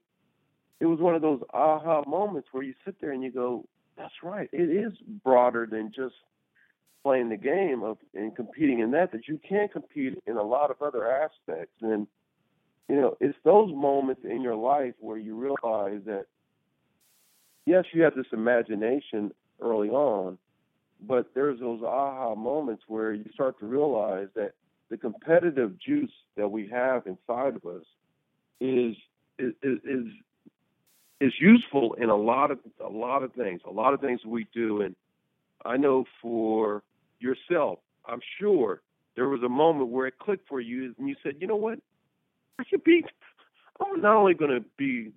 it 0.78 0.86
was 0.86 1.00
one 1.00 1.16
of 1.16 1.20
those 1.20 1.42
aha 1.52 2.04
moments 2.06 2.48
where 2.52 2.62
you 2.62 2.74
sit 2.84 2.94
there 3.00 3.10
and 3.10 3.24
you 3.24 3.32
go, 3.32 3.66
"That's 3.96 4.22
right. 4.22 4.48
It 4.52 4.70
is 4.70 4.92
broader 5.24 5.66
than 5.66 5.90
just 5.90 6.14
playing 7.04 7.28
the 7.28 7.36
game 7.36 7.84
of 7.84 7.98
and 8.14 8.34
competing 8.34 8.80
in 8.80 8.90
that 8.92 9.12
that 9.12 9.28
you 9.28 9.38
can 9.48 9.68
compete 9.68 10.18
in 10.26 10.36
a 10.36 10.42
lot 10.42 10.70
of 10.70 10.82
other 10.82 11.08
aspects. 11.08 11.74
And 11.82 12.08
you 12.88 12.96
know 12.96 13.16
it's 13.20 13.38
those 13.44 13.70
moments 13.72 14.22
in 14.24 14.42
your 14.42 14.56
life 14.56 14.94
where 14.98 15.18
you 15.18 15.36
realize 15.36 16.00
that 16.06 16.26
yes 17.66 17.84
you 17.92 18.02
have 18.02 18.14
this 18.14 18.26
imagination 18.32 19.32
early 19.60 19.88
on 19.90 20.38
but 21.06 21.30
there's 21.34 21.60
those 21.60 21.82
aha 21.82 22.34
moments 22.34 22.84
where 22.86 23.12
you 23.12 23.24
start 23.32 23.58
to 23.60 23.66
realize 23.66 24.28
that 24.34 24.52
the 24.90 24.96
competitive 24.96 25.78
juice 25.78 26.12
that 26.36 26.48
we 26.48 26.68
have 26.68 27.06
inside 27.06 27.56
of 27.56 27.64
us 27.64 27.84
is 28.60 28.94
is 29.38 29.54
is 29.62 30.06
is 31.20 31.32
useful 31.40 31.94
in 31.94 32.10
a 32.10 32.16
lot 32.16 32.50
of 32.50 32.58
a 32.84 32.88
lot 32.88 33.22
of 33.22 33.32
things 33.32 33.60
a 33.66 33.70
lot 33.70 33.94
of 33.94 34.00
things 34.00 34.20
we 34.24 34.46
do. 34.54 34.82
And 34.82 34.94
I 35.64 35.76
know 35.76 36.04
for 36.20 36.82
yourself, 37.54 37.78
I'm 38.06 38.20
sure 38.40 38.82
there 39.16 39.28
was 39.28 39.42
a 39.42 39.48
moment 39.48 39.90
where 39.90 40.06
it 40.06 40.18
clicked 40.18 40.48
for 40.48 40.60
you 40.60 40.94
and 40.98 41.08
you 41.08 41.16
said, 41.22 41.34
you 41.40 41.46
know 41.46 41.56
what? 41.56 41.78
I 42.58 42.64
should 42.68 42.84
be, 42.84 43.04
I'm 43.80 44.00
not 44.00 44.16
only 44.16 44.34
going 44.34 44.50
to 44.50 44.64
be 44.76 45.12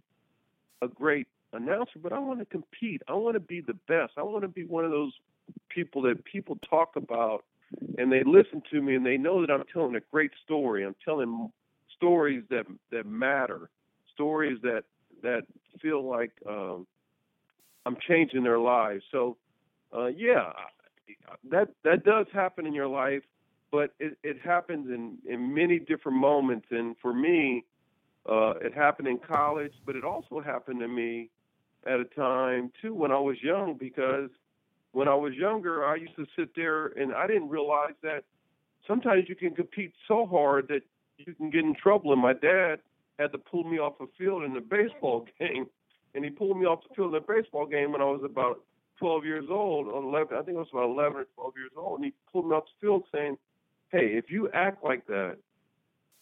a 0.82 0.88
great 0.88 1.28
announcer, 1.54 2.00
but 2.02 2.14
I 2.14 2.20
want 2.20 2.40
to 2.40 2.46
compete. 2.46 3.02
I 3.08 3.14
want 3.14 3.36
to 3.36 3.40
be 3.40 3.62
the 3.62 3.78
best. 3.88 4.14
I 4.18 4.24
want 4.24 4.44
to 4.44 4.48
be 4.48 4.66
one 4.66 4.86
of 4.86 4.92
those 4.92 5.14
people 5.70 6.02
that 6.04 6.24
people 6.26 6.58
talk 6.70 6.96
about 6.96 7.44
and 7.98 8.12
they 8.12 8.24
listen 8.24 8.62
to 8.72 8.82
me 8.82 8.96
and 8.96 9.06
they 9.06 9.18
know 9.18 9.42
that 9.42 9.52
I'm 9.52 9.64
telling 9.74 9.96
a 9.96 10.02
great 10.12 10.32
story. 10.44 10.86
I'm 10.86 10.96
telling 11.04 11.52
stories 11.96 12.44
that 12.50 12.66
that 12.92 13.06
matter, 13.06 13.70
stories 14.14 14.60
that 14.62 14.84
that 15.24 15.42
feel 15.82 16.08
like 16.08 16.32
um, 16.48 16.88
I'm 17.86 17.98
changing 18.08 18.44
their 18.44 18.60
lives. 18.60 19.04
So, 19.12 19.38
uh, 19.96 20.08
yeah, 20.08 20.52
that 21.50 21.70
that 21.84 22.04
does 22.04 22.28
happen 22.34 22.66
in 22.66 22.74
your 22.74 22.88
life, 22.88 23.24
but 23.72 23.92
it, 24.00 24.18
it 24.24 24.38
happens 24.44 24.88
in 24.90 25.18
in 25.28 25.54
many 25.54 25.80
different 25.80 26.18
moments. 26.18 26.68
And 26.72 26.96
for 27.02 27.14
me, 27.14 27.66
uh, 28.30 28.54
it 28.62 28.74
happened 28.74 29.08
in 29.08 29.20
college, 29.20 29.74
but 29.86 29.96
it 29.96 30.04
also 30.04 30.40
happened 30.40 30.80
to 30.82 30.88
me 30.88 31.30
at 31.86 32.00
a 32.00 32.06
time 32.06 32.72
too 32.82 32.94
when 32.94 33.12
I 33.12 33.20
was 33.20 33.38
young 33.42 33.76
because 33.80 34.30
when 34.92 35.08
I 35.08 35.16
was 35.16 35.34
younger, 35.34 35.86
I 35.86 35.96
used 35.96 36.16
to 36.16 36.26
sit 36.38 36.56
there 36.56 36.88
and 36.88 37.14
I 37.14 37.28
didn't 37.28 37.50
realize 37.50 37.94
that 38.04 38.24
sometimes 38.88 39.26
you 39.28 39.36
can 39.36 39.52
compete 39.52 39.94
so 40.08 40.26
hard 40.26 40.68
that 40.70 40.82
you 41.18 41.34
can 41.36 41.50
get 41.50 41.64
in 41.64 41.76
trouble. 41.76 42.14
And 42.14 42.22
my 42.22 42.34
dad 42.34 42.80
had 43.20 43.32
to 43.32 43.38
pull 43.38 43.64
me 43.64 43.80
off 43.80 43.94
a 44.00 44.06
field 44.18 44.44
in 44.44 44.56
a 44.56 44.62
baseball 44.62 45.28
game 45.40 45.68
and 46.18 46.26
he 46.26 46.32
pulled 46.32 46.58
me 46.58 46.66
off 46.66 46.80
the 46.88 46.96
field 46.96 47.14
in 47.14 47.22
a 47.22 47.22
baseball 47.22 47.66
game 47.66 47.92
when 47.92 48.02
I 48.02 48.06
was 48.06 48.22
about 48.26 48.62
12 49.00 49.26
years 49.26 49.46
old, 49.50 49.88
11, 49.88 50.38
I 50.38 50.42
think 50.42 50.58
I 50.58 50.60
was 50.60 50.70
about 50.72 50.90
11 50.90 51.18
or 51.18 51.26
12 51.36 51.54
years 51.58 51.72
old, 51.78 52.00
and 52.00 52.06
he 52.06 52.14
pulled 52.32 52.48
me 52.48 52.56
off 52.56 52.66
the 52.66 52.86
field 52.88 53.04
saying, 53.14 53.38
"Hey, 53.92 54.16
if 54.16 54.32
you 54.32 54.50
act 54.52 54.84
like 54.84 55.06
that, 55.08 55.38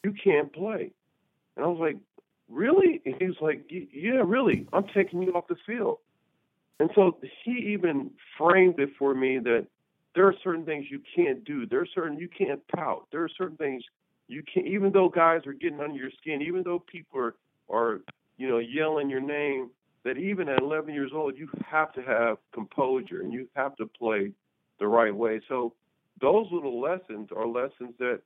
you 0.03 0.13
can't 0.13 0.51
play." 0.51 0.91
And 1.55 1.65
I 1.65 1.67
was 1.67 1.79
like, 1.79 1.97
"Really?" 2.49 3.01
And 3.05 3.15
he 3.15 3.27
was 3.27 3.41
like, 3.41 3.65
"Yeah, 3.69 4.23
really. 4.25 4.67
I'm 4.73 4.87
taking 4.87 5.21
you 5.21 5.33
off 5.33 5.47
the 5.47 5.55
field." 5.65 5.99
And 6.79 6.89
so 6.93 7.17
he 7.43 7.73
even 7.73 8.11
framed 8.37 8.79
it 8.79 8.95
for 8.97 9.13
me 9.13 9.39
that 9.39 9.67
there 10.13 10.27
are 10.27 10.35
certain 10.43 10.65
things 10.65 10.89
you 10.89 11.01
can't 11.15 11.43
do. 11.43 11.65
There 11.65 11.81
are 11.81 11.85
certain 11.85 12.17
you 12.17 12.27
can't 12.27 12.65
pout. 12.67 13.07
There 13.11 13.23
are 13.23 13.29
certain 13.29 13.57
things 13.57 13.83
you 14.27 14.43
can't. 14.43 14.67
Even 14.67 14.91
though 14.91 15.09
guys 15.09 15.45
are 15.45 15.53
getting 15.53 15.79
under 15.79 15.97
your 15.97 16.11
skin, 16.11 16.41
even 16.41 16.63
though 16.63 16.79
people 16.79 17.19
are 17.19 17.35
are 17.69 18.01
you 18.37 18.47
know 18.47 18.59
yelling 18.59 19.09
your 19.09 19.21
name, 19.21 19.69
that 20.05 20.17
even 20.17 20.47
at 20.47 20.61
11 20.61 20.93
years 20.93 21.11
old 21.13 21.37
you 21.37 21.49
have 21.65 21.91
to 21.93 22.01
have 22.01 22.37
composure 22.53 23.21
and 23.21 23.33
you 23.33 23.47
have 23.55 23.75
to 23.75 23.85
play 23.85 24.31
the 24.79 24.87
right 24.87 25.13
way. 25.13 25.41
So 25.49 25.73
those 26.21 26.47
little 26.51 26.79
lessons 26.79 27.29
are 27.35 27.45
lessons 27.45 27.93
that 27.99 28.21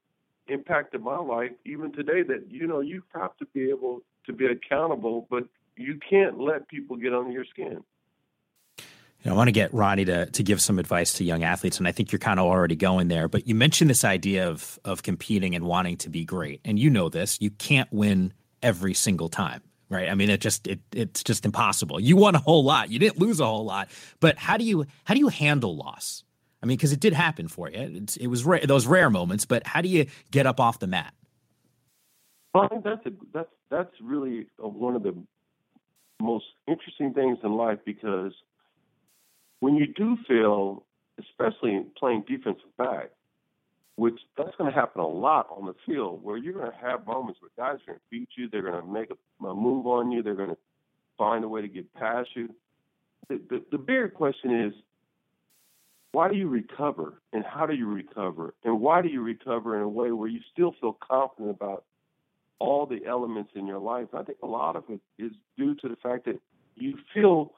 impacted 0.47 1.01
my 1.01 1.17
life 1.17 1.51
even 1.65 1.91
today. 1.91 2.21
That 2.21 2.45
you 2.49 2.67
know 2.67 2.81
you 2.81 3.03
have 3.15 3.35
to 3.37 3.45
be 3.53 3.69
able 3.69 4.01
to 4.25 4.33
be 4.33 4.45
accountable, 4.45 5.27
but 5.29 5.45
you 5.75 5.99
can't 6.07 6.39
let 6.39 6.67
people 6.67 6.97
get 6.97 7.13
under 7.13 7.31
your 7.31 7.45
skin. 7.45 7.83
I 9.25 9.33
want 9.33 9.49
to 9.49 9.51
get 9.51 9.73
Ronnie 9.73 10.05
to 10.05 10.27
to 10.27 10.43
give 10.43 10.61
some 10.61 10.79
advice 10.79 11.13
to 11.13 11.23
young 11.23 11.43
athletes, 11.43 11.77
and 11.77 11.87
I 11.87 11.91
think 11.91 12.11
you're 12.11 12.19
kind 12.19 12.39
of 12.39 12.45
already 12.45 12.75
going 12.75 13.09
there. 13.09 13.27
But 13.27 13.47
you 13.47 13.55
mentioned 13.55 13.89
this 13.89 14.03
idea 14.03 14.49
of 14.49 14.79
of 14.85 15.03
competing 15.03 15.55
and 15.55 15.65
wanting 15.65 15.97
to 15.97 16.09
be 16.09 16.25
great, 16.25 16.61
and 16.63 16.79
you 16.79 16.89
know 16.89 17.09
this. 17.09 17.39
You 17.41 17.51
can't 17.51 17.91
win 17.91 18.33
every 18.61 18.93
single 18.93 19.29
time, 19.29 19.61
right? 19.89 20.09
I 20.09 20.15
mean, 20.15 20.29
it 20.29 20.41
just 20.41 20.67
it 20.67 20.79
it's 20.91 21.23
just 21.23 21.45
impossible. 21.45 21.99
You 21.99 22.15
won 22.15 22.35
a 22.35 22.39
whole 22.39 22.63
lot, 22.63 22.89
you 22.89 22.99
didn't 22.99 23.19
lose 23.19 23.39
a 23.39 23.45
whole 23.45 23.65
lot, 23.65 23.89
but 24.19 24.37
how 24.37 24.57
do 24.57 24.63
you 24.63 24.85
how 25.03 25.13
do 25.13 25.19
you 25.19 25.29
handle 25.29 25.75
loss? 25.75 26.23
I 26.61 26.65
mean, 26.65 26.77
because 26.77 26.91
it 26.91 26.99
did 26.99 27.13
happen 27.13 27.47
for 27.47 27.69
you. 27.69 27.77
It's, 27.79 28.17
it 28.17 28.27
was 28.27 28.43
rare, 28.43 28.59
those 28.65 28.85
rare 28.85 29.09
moments, 29.09 29.45
but 29.45 29.65
how 29.65 29.81
do 29.81 29.87
you 29.87 30.07
get 30.29 30.45
up 30.45 30.59
off 30.59 30.79
the 30.79 30.87
mat? 30.87 31.13
Well, 32.53 32.65
I 32.65 32.67
think 32.67 32.83
that's 32.83 33.05
a, 33.05 33.11
that's 33.33 33.49
that's 33.69 33.91
really 34.01 34.47
one 34.57 34.95
of 34.95 35.03
the 35.03 35.15
most 36.21 36.45
interesting 36.67 37.13
things 37.13 37.37
in 37.43 37.53
life 37.53 37.79
because 37.85 38.33
when 39.59 39.75
you 39.75 39.87
do 39.87 40.17
fail, 40.27 40.83
especially 41.19 41.85
playing 41.97 42.25
defensive 42.27 42.75
back, 42.77 43.11
which 43.95 44.19
that's 44.37 44.55
going 44.57 44.71
to 44.71 44.75
happen 44.79 45.01
a 45.01 45.07
lot 45.07 45.47
on 45.49 45.65
the 45.65 45.75
field, 45.85 46.23
where 46.23 46.37
you're 46.37 46.53
going 46.53 46.71
to 46.71 46.77
have 46.77 47.05
moments 47.05 47.39
where 47.41 47.51
guys 47.57 47.81
are 47.81 47.93
going 47.93 47.99
to 47.99 48.05
beat 48.09 48.29
you, 48.37 48.49
they're 48.49 48.61
going 48.61 48.81
to 48.81 48.87
make 48.87 49.09
a, 49.11 49.45
a 49.45 49.53
move 49.53 49.85
on 49.87 50.11
you, 50.11 50.23
they're 50.23 50.35
going 50.35 50.49
to 50.49 50.57
find 51.17 51.43
a 51.43 51.47
way 51.47 51.61
to 51.61 51.67
get 51.67 51.93
past 51.93 52.29
you. 52.35 52.49
The, 53.27 53.41
the, 53.49 53.63
the 53.71 53.77
bigger 53.77 54.09
question 54.09 54.67
is, 54.67 54.73
why 56.11 56.29
do 56.29 56.35
you 56.35 56.47
recover, 56.47 57.21
and 57.33 57.45
how 57.45 57.65
do 57.67 57.75
you 57.75 57.87
recover, 57.87 58.55
and 58.63 58.79
why 58.81 59.01
do 59.01 59.09
you 59.09 59.21
recover 59.21 59.75
in 59.75 59.83
a 59.83 59.89
way 59.89 60.11
where 60.11 60.29
you 60.29 60.39
still 60.51 60.73
feel 60.81 60.97
confident 61.07 61.51
about 61.51 61.83
all 62.57 62.85
the 62.85 63.05
elements 63.05 63.51
in 63.53 63.67
your 63.67 63.79
life? 63.79 64.07
I 64.13 64.23
think 64.23 64.39
a 64.41 64.47
lot 64.47 64.75
of 64.75 64.85
it 64.89 65.01
is 65.19 65.33
due 65.57 65.75
to 65.75 65.87
the 65.87 65.97
fact 65.97 66.25
that 66.25 66.39
you 66.75 66.97
feel 67.13 67.53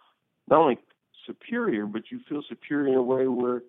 not 0.49 0.59
only 0.59 0.79
superior, 1.25 1.85
but 1.85 2.03
you 2.09 2.19
feel 2.27 2.41
superior 2.49 2.89
in 2.89 2.95
a 2.95 3.01
way 3.01 3.27
where 3.27 3.61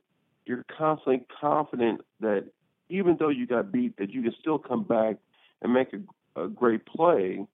you're 0.47 0.65
constantly 0.77 1.25
confident 1.41 2.01
that 2.21 2.47
even 2.89 3.17
though 3.19 3.29
you 3.29 3.47
got 3.47 3.73
beat, 3.73 3.97
that 3.99 4.11
you 4.11 4.23
can 4.23 4.35
still 4.41 4.59
come 4.59 4.85
back 4.85 5.17
and 5.63 5.73
make 5.73 5.89
a, 5.93 6.43
a 6.43 6.49
great 6.49 6.85
play. 6.85 7.47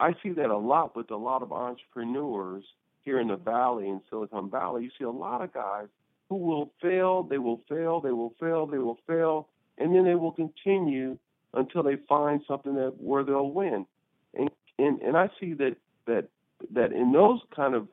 I 0.00 0.14
see 0.22 0.30
that 0.30 0.50
a 0.50 0.56
lot 0.56 0.96
with 0.96 1.10
a 1.10 1.16
lot 1.16 1.42
of 1.42 1.52
entrepreneurs 1.52 2.64
here 3.02 3.20
in 3.20 3.28
the 3.28 3.36
Valley, 3.36 3.88
in 3.88 4.00
Silicon 4.10 4.50
Valley. 4.50 4.84
You 4.84 4.90
see 4.98 5.04
a 5.04 5.10
lot 5.10 5.42
of 5.42 5.52
guys 5.52 5.86
who 6.28 6.36
will 6.36 6.72
fail, 6.80 7.22
they 7.22 7.38
will 7.38 7.60
fail, 7.68 8.00
they 8.00 8.10
will 8.10 8.34
fail, 8.40 8.66
they 8.66 8.78
will 8.78 8.98
fail, 9.06 9.48
and 9.78 9.94
then 9.94 10.04
they 10.04 10.14
will 10.14 10.32
continue 10.32 11.18
until 11.54 11.82
they 11.82 11.96
find 12.08 12.40
something 12.48 12.74
that 12.74 12.94
where 12.98 13.22
they'll 13.22 13.50
win. 13.50 13.86
And 14.34 14.50
and, 14.78 15.00
and 15.02 15.16
I 15.16 15.28
see 15.38 15.52
that 15.54 15.76
that 16.06 16.28
that 16.72 16.92
in 16.92 17.12
those 17.12 17.40
kind 17.54 17.74
of 17.74 17.86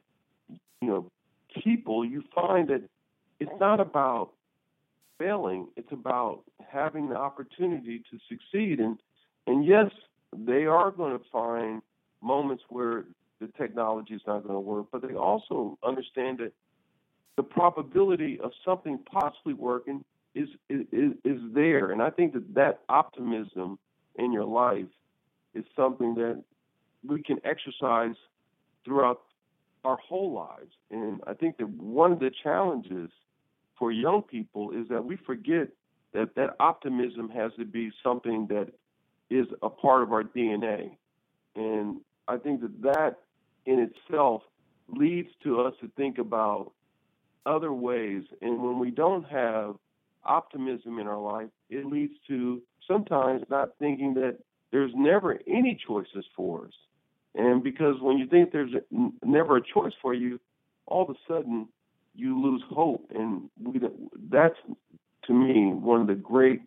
you 0.82 0.88
know 0.88 1.12
people, 1.64 2.06
you 2.06 2.24
find 2.34 2.70
that 2.70 2.84
it's 3.40 3.52
not 3.60 3.80
about 3.80 4.32
failing, 5.18 5.68
it's 5.76 5.92
about 5.92 6.44
having 6.68 7.10
the 7.10 7.16
opportunity 7.16 8.04
to 8.12 8.18
succeed. 8.30 8.80
And, 8.80 8.98
and 9.48 9.66
yes, 9.66 9.92
they 10.36 10.66
are 10.66 10.92
going 10.92 11.18
to 11.18 11.24
find 11.32 11.82
moments 12.22 12.64
where 12.70 13.06
the 13.40 13.48
technology 13.58 14.14
is 14.14 14.22
not 14.28 14.44
going 14.44 14.56
to 14.56 14.60
work, 14.60 14.88
but 14.92 15.02
they 15.02 15.16
also 15.16 15.78
understand 15.84 16.40
that 16.40 16.52
the 17.38 17.44
probability 17.44 18.40
of 18.42 18.52
something 18.66 19.00
possibly 19.12 19.54
working 19.54 20.04
is, 20.36 20.50
is, 20.70 21.14
is 21.24 21.40
there. 21.54 21.92
And 21.92 22.02
I 22.02 22.10
think 22.10 22.34
that 22.34 22.54
that 22.56 22.82
optimism 22.90 23.80
in 24.16 24.34
your 24.34 24.46
life 24.46 24.86
is 25.54 25.64
something 25.76 26.16
that 26.16 26.44
we 27.08 27.24
can 27.24 27.38
exercise 27.46 28.16
throughout 28.84 29.22
our 29.86 29.98
whole 29.98 30.34
lives. 30.34 30.72
And 30.92 31.22
I 31.26 31.34
think 31.34 31.58
that 31.58 31.70
one 31.70 32.12
of 32.12 32.20
the 32.20 32.32
challenges 32.44 33.10
for 33.80 33.92
young 33.92 34.22
people 34.22 34.72
is 34.72 34.88
that 34.90 35.04
we 35.04 35.16
forget 35.16 35.70
that 36.14 36.36
that 36.36 36.56
optimism 36.60 37.30
has 37.30 37.52
to 37.58 37.66
be 37.66 37.92
something 38.04 38.48
that 38.48 38.68
is 39.30 39.48
a 39.62 39.70
part 39.70 40.04
of 40.04 40.12
our 40.12 40.24
DNA. 40.24 40.98
And 41.56 42.02
I 42.28 42.38
think 42.38 42.62
that 42.62 42.82
that 42.82 43.16
in 43.66 43.80
itself 43.80 44.42
leads 44.88 45.30
to 45.44 45.62
us 45.62 45.74
to 45.82 45.90
think 45.96 46.18
about 46.18 46.72
other 47.46 47.72
ways. 47.72 48.24
And 48.42 48.62
when 48.62 48.80
we 48.80 48.92
don't 48.92 49.24
have 49.26 49.76
optimism 50.26 51.00
in 51.00 51.08
our 51.08 51.20
life, 51.20 51.50
it 51.70 51.86
leads 51.86 52.14
to 52.28 52.62
sometimes 52.88 53.44
not 53.50 53.70
thinking 53.80 54.16
that 54.16 54.38
there's 54.72 54.92
never 54.96 55.40
any 55.48 55.80
choices 55.88 56.26
for 56.36 56.66
us. 56.66 56.74
And 57.36 57.64
because 57.64 57.96
when 58.02 58.18
you 58.18 58.28
think 58.28 58.52
there's 58.52 58.74
never 59.24 59.58
a 59.58 59.62
choice 59.62 59.94
for 60.02 60.14
you, 60.14 60.40
all 60.88 61.04
of 61.04 61.10
a 61.10 61.20
sudden 61.28 61.68
you 62.16 62.42
lose 62.42 62.64
hope. 62.70 63.10
And 63.14 63.50
we, 63.62 63.80
that's, 64.30 64.56
to 65.26 65.34
me, 65.34 65.74
one 65.74 66.02
of 66.02 66.08
the 66.08 66.16
great 66.16 66.62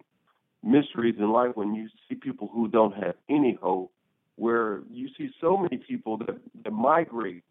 mysteries 0.62 1.16
in 1.18 1.30
life 1.30 1.52
when 1.54 1.74
you 1.74 1.88
see 2.08 2.14
people 2.14 2.48
who 2.52 2.68
don't 2.68 2.94
have 2.94 3.14
any 3.28 3.58
hope, 3.60 3.92
where 4.36 4.82
you 4.90 5.08
see 5.18 5.30
so 5.40 5.56
many 5.56 5.76
people 5.76 6.16
that, 6.18 6.38
that 6.64 6.70
migrate 6.70 7.42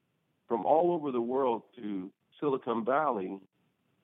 from 0.48 0.66
all 0.66 0.94
over 0.94 1.12
the 1.12 1.22
world 1.22 1.64
to 1.76 2.10
Silicon 2.40 2.84
Valley, 2.84 3.38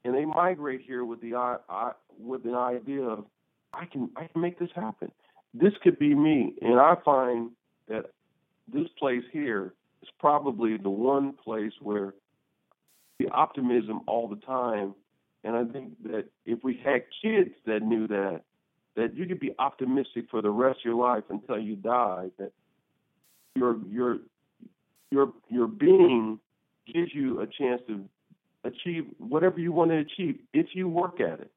and 0.04 0.14
they 0.14 0.26
migrate 0.26 0.82
here 0.82 1.04
with 1.04 1.20
the 1.22 1.36
I, 1.36 1.92
with 2.20 2.46
an 2.46 2.56
idea 2.56 3.02
of 3.02 3.26
I 3.74 3.86
can 3.86 4.10
I 4.16 4.28
can 4.28 4.42
make 4.42 4.60
this 4.60 4.70
happen. 4.76 5.12
This 5.54 5.74
could 5.82 6.00
be 6.00 6.14
me, 6.14 6.54
and 6.62 6.80
I 6.80 6.96
find 7.04 7.52
that 7.90 8.12
this 8.72 8.88
place 9.00 9.24
here 9.32 9.74
is 10.02 10.10
probably 10.20 10.78
the 10.78 10.90
one 10.90 11.34
place 11.34 11.74
where 11.82 12.14
the 13.20 13.30
optimism 13.30 14.02
all 14.08 14.28
the 14.28 14.36
time. 14.38 14.94
And 15.44 15.56
I 15.56 15.66
think 15.66 15.92
that 16.04 16.26
if 16.46 16.60
we 16.64 16.80
had 16.84 17.04
kids 17.22 17.52
that 17.66 17.82
knew 17.82 18.08
that, 18.08 18.42
that 18.96 19.16
you 19.16 19.26
could 19.26 19.40
be 19.40 19.54
optimistic 19.60 20.26
for 20.30 20.42
the 20.42 20.50
rest 20.50 20.80
of 20.80 20.86
your 20.86 20.96
life 20.96 21.24
until 21.30 21.60
you 21.60 21.76
die, 21.76 22.30
that 22.38 22.52
your 23.56 23.78
your 23.90 24.18
your 25.12 25.34
your 25.50 25.68
being 25.68 26.40
gives 26.92 27.14
you 27.14 27.42
a 27.42 27.48
chance 27.48 27.82
to 27.88 28.04
achieve 28.64 29.06
whatever 29.20 29.60
you 29.60 29.72
want 29.72 29.92
to 29.92 29.98
achieve 29.98 30.40
if 30.54 30.68
you 30.74 30.88
work 30.90 31.20
at 31.20 31.40
it. 31.40 31.52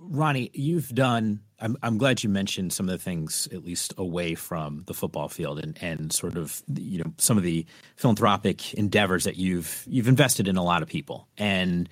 Ronnie, 0.00 0.50
you've 0.54 0.88
done. 0.88 1.40
I'm, 1.60 1.76
I'm 1.82 1.98
glad 1.98 2.22
you 2.22 2.30
mentioned 2.30 2.72
some 2.72 2.88
of 2.88 2.92
the 2.92 3.02
things, 3.02 3.48
at 3.52 3.64
least 3.64 3.92
away 3.98 4.34
from 4.34 4.84
the 4.86 4.94
football 4.94 5.28
field, 5.28 5.58
and, 5.58 5.78
and 5.82 6.12
sort 6.12 6.36
of 6.36 6.62
you 6.74 6.98
know 6.98 7.12
some 7.18 7.36
of 7.36 7.42
the 7.42 7.66
philanthropic 7.96 8.74
endeavors 8.74 9.24
that 9.24 9.36
you've 9.36 9.84
you've 9.86 10.08
invested 10.08 10.48
in 10.48 10.56
a 10.56 10.64
lot 10.64 10.82
of 10.82 10.88
people. 10.88 11.28
And 11.36 11.88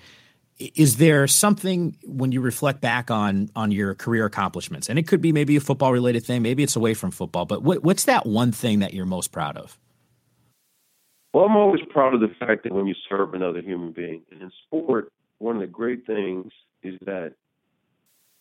is 0.59 0.97
there 0.97 1.25
something 1.27 1.95
when 2.03 2.31
you 2.31 2.41
reflect 2.41 2.81
back 2.81 3.11
on 3.11 3.49
on 3.55 3.71
your 3.71 3.95
career 3.95 4.25
accomplishments, 4.25 4.89
and 4.89 4.97
it 4.97 5.07
could 5.07 5.21
be 5.21 5.31
maybe 5.31 5.55
a 5.55 5.61
football 5.61 5.93
related 5.93 6.25
thing, 6.25 6.41
maybe 6.41 6.63
it's 6.63 6.75
away 6.75 6.93
from 6.93 7.11
football, 7.11 7.45
but 7.45 7.63
what, 7.63 7.83
what's 7.83 8.05
that 8.05 8.25
one 8.25 8.51
thing 8.51 8.79
that 8.79 8.93
you're 8.93 9.05
most 9.05 9.31
proud 9.31 9.55
of? 9.55 9.77
Well, 11.33 11.45
I'm 11.45 11.55
always 11.55 11.81
proud 11.91 12.15
of 12.15 12.21
the 12.21 12.33
fact 12.39 12.63
that 12.63 12.73
when 12.73 12.87
you 12.87 12.95
serve 13.07 13.35
another 13.35 13.61
human 13.61 13.91
being, 13.91 14.23
and 14.31 14.41
in 14.41 14.51
sport, 14.65 15.11
one 15.37 15.55
of 15.55 15.61
the 15.61 15.67
great 15.67 16.05
things 16.05 16.51
is 16.81 16.95
that 17.05 17.35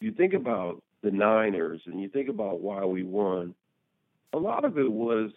you 0.01 0.13
think 0.13 0.35
about 0.35 0.83
the 1.03 1.11
Niners 1.11 1.81
and 1.87 2.01
you 2.01 2.09
think 2.09 2.29
about 2.29 2.61
why 2.61 2.85
we 2.85 3.03
won, 3.03 3.55
a 4.33 4.39
lot 4.39 4.65
of 4.65 4.79
it 4.79 4.91
was 4.91 5.31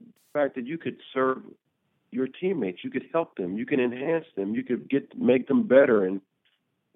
the 0.00 0.12
fact 0.32 0.54
that 0.54 0.66
you 0.66 0.78
could 0.78 0.96
serve 1.12 1.38
your 2.10 2.26
teammates, 2.26 2.82
you 2.82 2.90
could 2.90 3.06
help 3.12 3.36
them, 3.36 3.58
you 3.58 3.66
can 3.66 3.80
enhance 3.80 4.24
them, 4.36 4.54
you 4.54 4.62
could 4.62 4.88
get 4.88 5.18
make 5.18 5.48
them 5.48 5.66
better. 5.66 6.04
And 6.04 6.20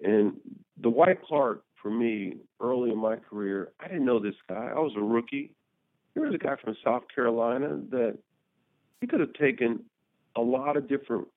and 0.03 0.33
Dwight 0.81 1.23
Clark 1.23 1.63
for 1.81 1.91
me 1.91 2.37
early 2.59 2.91
in 2.91 2.97
my 2.97 3.17
career, 3.17 3.71
I 3.79 3.87
didn't 3.87 4.05
know 4.05 4.19
this 4.19 4.35
guy. 4.47 4.71
I 4.75 4.79
was 4.79 4.93
a 4.97 5.01
rookie. 5.01 5.51
Here 6.13 6.25
was 6.25 6.33
a 6.33 6.37
guy 6.37 6.55
from 6.63 6.75
South 6.83 7.03
Carolina 7.13 7.79
that 7.89 8.17
he 9.01 9.07
could 9.07 9.19
have 9.19 9.33
taken 9.33 9.83
a 10.35 10.41
lot 10.41 10.77
of 10.77 10.87
different 10.87 11.27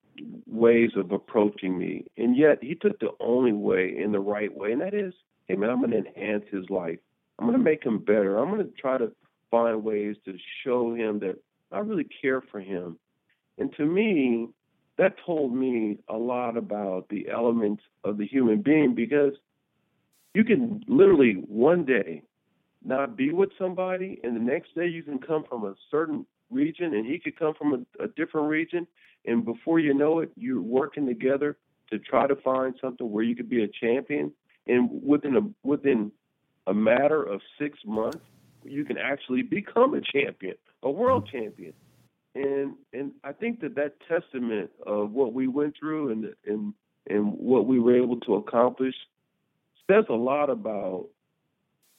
ways 0.47 0.91
of 0.97 1.13
approaching 1.13 1.77
me, 1.77 2.07
and 2.17 2.37
yet 2.37 2.63
he 2.63 2.75
took 2.75 2.99
the 3.01 3.11
only 3.21 3.53
way 3.53 3.95
in 3.99 4.13
the 4.13 4.21
right 4.21 4.55
way, 4.57 4.73
and 4.73 4.81
that 4.81 4.95
is, 4.95 5.13
hey 5.47 5.57
man, 5.57 5.71
I'm 5.71 5.81
going 5.81 5.91
to 5.91 5.99
enhance 5.99 6.45
his 6.51 6.69
life. 6.71 6.99
I'm 7.39 7.47
going 7.47 7.59
to 7.59 7.65
make 7.65 7.85
him 7.85 7.99
better. 7.99 8.39
I'm 8.39 8.51
going 8.51 8.65
to 8.65 8.73
try 8.81 8.99
to 8.99 9.13
find 9.51 9.85
ways 9.85 10.17
to 10.25 10.37
show 10.65 10.95
him 10.95 11.21
that 11.21 11.37
I 11.73 11.79
really 11.79 12.07
care 12.23 12.41
for 12.41 12.61
him. 12.61 12.99
And 13.59 13.73
to 13.77 13.85
me, 13.85 14.49
that 14.99 15.15
told 15.25 15.55
me 15.55 15.99
a 16.09 16.17
lot 16.17 16.57
about 16.57 17.09
the 17.09 17.29
elements 17.31 17.83
of 18.05 18.19
the 18.19 18.27
human 18.27 18.63
being 18.63 18.95
because 18.95 19.33
you 20.35 20.45
can 20.45 20.83
literally 20.89 21.35
one 21.49 21.85
day 21.85 22.23
not 22.85 23.17
be 23.17 23.33
with 23.33 23.51
somebody, 23.59 24.21
and 24.23 24.37
the 24.37 24.41
next 24.41 24.75
day 24.75 24.87
you 24.87 25.03
can 25.03 25.19
come 25.19 25.45
from 25.49 25.65
a 25.65 25.75
certain 25.91 26.27
region, 26.51 26.95
and 26.95 27.07
he 27.07 27.19
could 27.19 27.39
come 27.39 27.55
from 27.55 27.75
a, 27.75 28.05
a 28.05 28.09
different 28.09 28.49
region, 28.49 28.87
and 29.25 29.45
before 29.45 29.81
you 29.81 29.93
know 29.93 30.21
it, 30.21 30.31
you're 30.37 30.63
working 30.63 31.07
together 31.07 31.57
to 31.91 31.99
try 31.99 32.27
to 32.27 32.37
find 32.37 32.75
something 32.81 33.11
where 33.11 33.25
you 33.25 33.35
could 33.35 33.49
be 33.49 33.65
a 33.65 33.69
champion. 33.69 34.33
And 34.67 35.03
within 35.03 35.37
a 35.37 35.67
within 35.67 36.13
a 36.67 36.75
matter 36.75 37.23
of 37.23 37.41
six 37.59 37.79
months, 37.85 38.19
you 38.65 38.85
can 38.85 38.99
actually 38.99 39.43
become 39.43 39.95
a 39.95 40.01
champion, 40.01 40.57
a 40.83 40.91
world 40.91 41.29
champion. 41.31 41.73
And 42.35 42.75
and 42.93 43.13
I 43.25 43.33
think 43.33 43.61
that 43.61 43.77
that 43.77 43.95
testament 44.09 44.71
of 44.87 45.13
what 45.13 45.33
we 45.33 45.47
went 45.47 45.75
through 45.79 46.11
and 46.11 46.35
and 46.47 46.75
and 47.09 47.33
what 47.33 47.67
we 47.67 47.79
were 47.79 47.97
able 47.97 48.21
to 48.21 48.35
accomplish 48.35 48.95
says 49.89 50.05
a 50.09 50.15
lot 50.15 50.51
about 50.51 51.07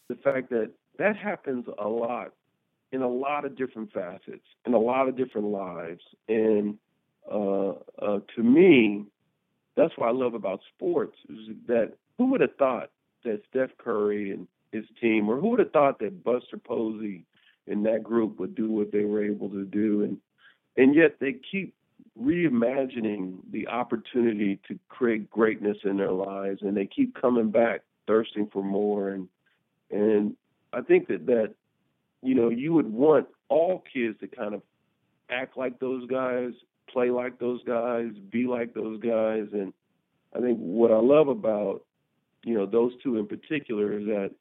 the 0.10 0.16
fact 0.16 0.50
that 0.50 0.72
that 1.00 1.16
happens 1.16 1.66
a 1.78 1.88
lot 1.88 2.34
in 2.92 3.02
a 3.02 3.08
lot 3.08 3.46
of 3.46 3.58
different 3.58 3.92
facets 3.92 4.46
in 4.66 4.74
a 4.74 4.80
lot 4.80 5.08
of 5.08 5.18
different 5.18 5.48
lives 5.48 6.02
and 6.28 6.78
uh, 7.32 7.70
uh, 8.02 8.20
to 8.36 8.44
me 8.44 9.06
that's 9.76 9.94
what 9.98 10.10
I 10.10 10.12
love 10.12 10.34
about 10.34 10.60
sports 10.76 11.16
is 11.30 11.56
that 11.68 11.94
who 12.18 12.28
would 12.28 12.42
have 12.42 12.56
thought 12.58 12.90
that 13.24 13.42
Steph 13.50 13.78
Curry 13.78 14.32
and 14.32 14.48
his 14.72 14.86
team, 15.00 15.30
or 15.30 15.40
who 15.40 15.50
would 15.50 15.60
have 15.60 15.72
thought 15.72 16.00
that 16.00 16.24
Buster 16.24 16.58
Posey 16.58 17.26
and 17.68 17.86
that 17.86 18.04
group 18.04 18.40
would 18.40 18.56
do 18.56 18.70
what 18.70 18.92
they 18.92 19.06
were 19.06 19.24
able 19.24 19.50
to 19.50 19.66
do, 19.66 20.04
and 20.04 20.18
and 20.78 20.96
yet 20.96 21.20
they 21.20 21.36
keep 21.52 21.74
reimagining 22.20 23.38
the 23.52 23.68
opportunity 23.68 24.60
to 24.68 24.80
create 24.90 25.30
greatness 25.30 25.78
in 25.84 25.98
their 25.98 26.12
lives, 26.12 26.62
and 26.62 26.76
they 26.76 26.86
keep 26.86 27.20
coming 27.20 27.52
back 27.52 27.82
thirsting 28.08 28.48
for 28.52 28.64
more, 28.64 29.10
and 29.10 29.28
and 29.92 30.36
I 30.74 30.82
think 30.82 31.08
that 31.08 31.26
that 31.28 31.54
you 32.22 32.36
know 32.36 32.50
you 32.50 32.74
would 32.74 32.92
want 32.92 33.28
all 33.50 33.84
kids 33.94 34.20
to 34.20 34.28
kind 34.28 34.54
of 34.54 34.62
act 35.30 35.58
like 35.58 35.80
those 35.80 36.08
guys, 36.08 36.52
play 36.90 37.10
like 37.10 37.40
those 37.40 37.64
guys, 37.64 38.12
be 38.30 38.46
like 38.46 38.74
those 38.74 39.00
guys, 39.00 39.48
and 39.54 39.74
I 40.36 40.40
think 40.40 40.58
what 40.58 40.92
I 40.92 41.00
love 41.00 41.28
about 41.28 41.84
you 42.48 42.54
know 42.54 42.66
those 42.66 42.94
two 43.04 43.18
in 43.18 43.28
particular 43.28 44.00
is 44.00 44.06
that 44.06 44.32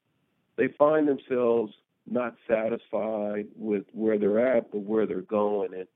they 0.57 0.69
find 0.79 1.09
themselves 1.09 1.73
not 2.09 2.37
satisfied 2.49 3.47
with 3.57 3.83
where 3.93 4.17
they're 4.17 4.57
at, 4.57 4.71
but 4.71 4.83
where 4.83 5.07
they're 5.07 5.23
going. 5.23 5.75
And 5.75 5.87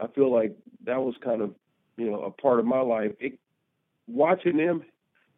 I 0.00 0.06
feel 0.08 0.30
like 0.30 0.54
that 0.84 1.00
was 1.00 1.14
kind 1.24 1.40
of, 1.40 1.54
you 1.96 2.10
know, 2.10 2.20
a 2.22 2.30
part 2.30 2.60
of 2.60 2.66
my 2.66 2.80
life. 2.80 3.12
It, 3.18 3.38
watching 4.06 4.58
them, 4.58 4.82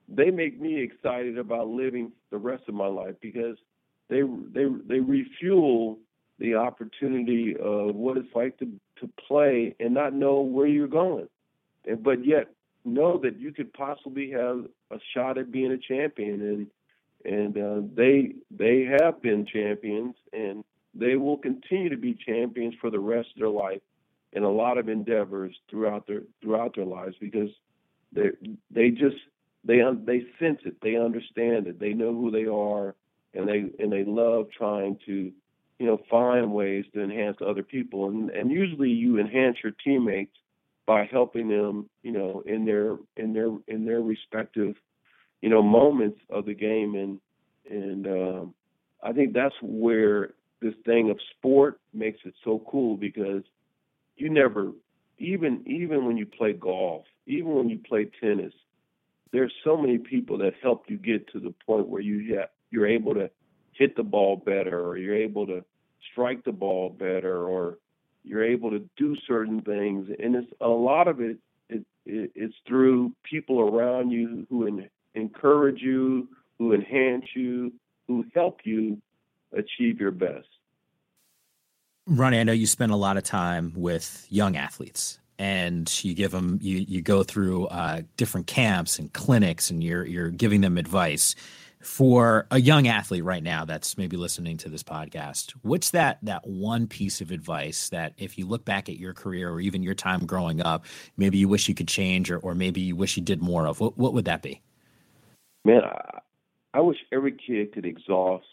they 0.08 0.30
make 0.30 0.60
me 0.60 0.82
excited 0.82 1.38
about 1.38 1.68
living 1.68 2.10
the 2.30 2.38
rest 2.38 2.64
of 2.66 2.74
my 2.74 2.88
life 2.88 3.14
because 3.20 3.56
they 4.08 4.22
they 4.52 4.64
they 4.86 5.00
refuel 5.00 5.98
the 6.40 6.54
opportunity 6.56 7.56
of 7.56 7.94
what 7.94 8.16
it's 8.16 8.34
like 8.34 8.58
to 8.58 8.66
to 9.00 9.08
play 9.28 9.76
and 9.78 9.94
not 9.94 10.14
know 10.14 10.40
where 10.40 10.66
you're 10.66 10.88
going, 10.88 11.28
and, 11.86 12.02
but 12.02 12.26
yet 12.26 12.48
know 12.84 13.18
that 13.18 13.38
you 13.38 13.52
could 13.52 13.72
possibly 13.72 14.30
have 14.30 14.64
a 14.90 14.98
shot 15.14 15.38
at 15.38 15.50
being 15.50 15.72
a 15.72 15.78
champion 15.78 16.40
and 16.40 16.66
and 17.24 17.58
uh, 17.58 17.80
they 17.94 18.34
they 18.50 18.88
have 19.00 19.20
been 19.20 19.46
champions, 19.46 20.14
and 20.32 20.64
they 20.94 21.16
will 21.16 21.36
continue 21.36 21.88
to 21.90 21.96
be 21.96 22.14
champions 22.14 22.74
for 22.80 22.90
the 22.90 23.00
rest 23.00 23.28
of 23.34 23.40
their 23.40 23.48
life 23.48 23.80
in 24.32 24.44
a 24.44 24.50
lot 24.50 24.78
of 24.78 24.88
endeavors 24.88 25.54
throughout 25.70 26.06
their 26.06 26.22
throughout 26.40 26.74
their 26.76 26.84
lives 26.84 27.16
because 27.20 27.50
they 28.12 28.30
they 28.70 28.90
just 28.90 29.16
they 29.64 29.80
they 30.04 30.26
sense 30.38 30.60
it, 30.64 30.76
they 30.80 30.96
understand 30.96 31.66
it, 31.66 31.80
they 31.80 31.92
know 31.92 32.12
who 32.12 32.30
they 32.30 32.46
are, 32.46 32.94
and 33.34 33.48
they 33.48 33.82
and 33.82 33.92
they 33.92 34.04
love 34.04 34.46
trying 34.56 34.98
to 35.06 35.32
you 35.78 35.86
know 35.86 36.00
find 36.08 36.52
ways 36.52 36.84
to 36.94 37.02
enhance 37.02 37.38
other 37.44 37.62
people, 37.62 38.08
and 38.08 38.30
and 38.30 38.50
usually 38.50 38.90
you 38.90 39.18
enhance 39.18 39.56
your 39.62 39.72
teammates 39.84 40.36
by 40.88 41.04
helping 41.04 41.48
them 41.48 41.88
you 42.02 42.10
know 42.10 42.42
in 42.46 42.64
their 42.64 42.96
in 43.16 43.32
their 43.32 43.50
in 43.68 43.84
their 43.84 44.00
respective 44.00 44.74
you 45.40 45.48
know, 45.48 45.62
moments 45.62 46.20
of 46.30 46.46
the 46.46 46.54
game, 46.54 46.94
and 46.94 47.20
and 47.70 48.06
um, 48.06 48.54
I 49.02 49.12
think 49.12 49.32
that's 49.32 49.54
where 49.62 50.30
this 50.60 50.74
thing 50.84 51.10
of 51.10 51.18
sport 51.36 51.80
makes 51.94 52.18
it 52.24 52.34
so 52.44 52.64
cool 52.68 52.96
because 52.96 53.42
you 54.16 54.30
never, 54.30 54.72
even 55.18 55.62
even 55.66 56.06
when 56.06 56.16
you 56.16 56.26
play 56.26 56.52
golf, 56.52 57.04
even 57.26 57.54
when 57.54 57.68
you 57.68 57.78
play 57.78 58.10
tennis, 58.20 58.52
there's 59.32 59.52
so 59.62 59.76
many 59.76 59.98
people 59.98 60.38
that 60.38 60.54
help 60.62 60.84
you 60.88 60.96
get 60.96 61.30
to 61.32 61.40
the 61.40 61.54
point 61.64 61.88
where 61.88 62.02
you 62.02 62.36
have, 62.36 62.48
you're 62.70 62.88
able 62.88 63.14
to 63.14 63.30
hit 63.72 63.96
the 63.96 64.02
ball 64.02 64.36
better, 64.36 64.84
or 64.84 64.96
you're 64.96 65.16
able 65.16 65.46
to 65.46 65.64
strike 66.10 66.44
the 66.44 66.52
ball 66.52 66.90
better, 66.90 67.46
or 67.46 67.78
you're 68.28 68.44
able 68.44 68.70
to 68.70 68.88
do 68.96 69.16
certain 69.26 69.60
things, 69.62 70.08
and 70.22 70.34
it's 70.34 70.52
a 70.60 70.68
lot 70.68 71.08
of 71.08 71.20
it. 71.20 71.38
it, 71.68 71.84
it 72.06 72.30
it's 72.34 72.54
through 72.66 73.12
people 73.22 73.60
around 73.60 74.10
you 74.10 74.46
who 74.50 74.66
in, 74.66 74.88
encourage 75.14 75.80
you, 75.80 76.28
who 76.58 76.72
enhance 76.72 77.24
you, 77.34 77.72
who 78.06 78.24
help 78.34 78.60
you 78.64 79.00
achieve 79.52 80.00
your 80.00 80.10
best. 80.10 80.48
Ronnie, 82.06 82.40
I 82.40 82.42
know 82.42 82.52
you 82.52 82.66
spend 82.66 82.92
a 82.92 82.96
lot 82.96 83.16
of 83.16 83.22
time 83.22 83.72
with 83.76 84.26
young 84.30 84.56
athletes 84.56 85.18
and 85.38 86.02
you 86.02 86.14
give 86.14 86.30
them 86.30 86.58
you 86.60 86.84
you 86.88 87.02
go 87.02 87.22
through 87.22 87.66
uh, 87.66 88.02
different 88.16 88.46
camps 88.46 88.98
and 88.98 89.12
clinics 89.12 89.70
and 89.70 89.84
you're 89.84 90.04
you're 90.04 90.30
giving 90.30 90.60
them 90.62 90.78
advice 90.78 91.34
for 91.88 92.46
a 92.50 92.60
young 92.60 92.86
athlete 92.86 93.24
right 93.24 93.42
now 93.42 93.64
that's 93.64 93.96
maybe 93.96 94.16
listening 94.16 94.56
to 94.56 94.68
this 94.68 94.82
podcast 94.82 95.52
what's 95.62 95.90
that 95.90 96.18
that 96.22 96.46
one 96.46 96.86
piece 96.86 97.20
of 97.20 97.30
advice 97.30 97.88
that 97.88 98.12
if 98.18 98.38
you 98.38 98.46
look 98.46 98.64
back 98.64 98.88
at 98.88 98.96
your 98.96 99.14
career 99.14 99.50
or 99.50 99.60
even 99.60 99.82
your 99.82 99.94
time 99.94 100.26
growing 100.26 100.60
up 100.60 100.84
maybe 101.16 101.38
you 101.38 101.48
wish 101.48 101.68
you 101.68 101.74
could 101.74 101.88
change 101.88 102.30
or, 102.30 102.38
or 102.38 102.54
maybe 102.54 102.80
you 102.80 102.94
wish 102.94 103.16
you 103.16 103.22
did 103.22 103.42
more 103.42 103.66
of 103.66 103.80
what, 103.80 103.96
what 103.96 104.12
would 104.12 104.26
that 104.26 104.42
be 104.42 104.60
man, 105.64 105.82
I, 105.84 106.18
I 106.74 106.80
wish 106.80 106.96
every 107.12 107.32
kid 107.32 107.72
could 107.72 107.86
exhaust 107.86 108.46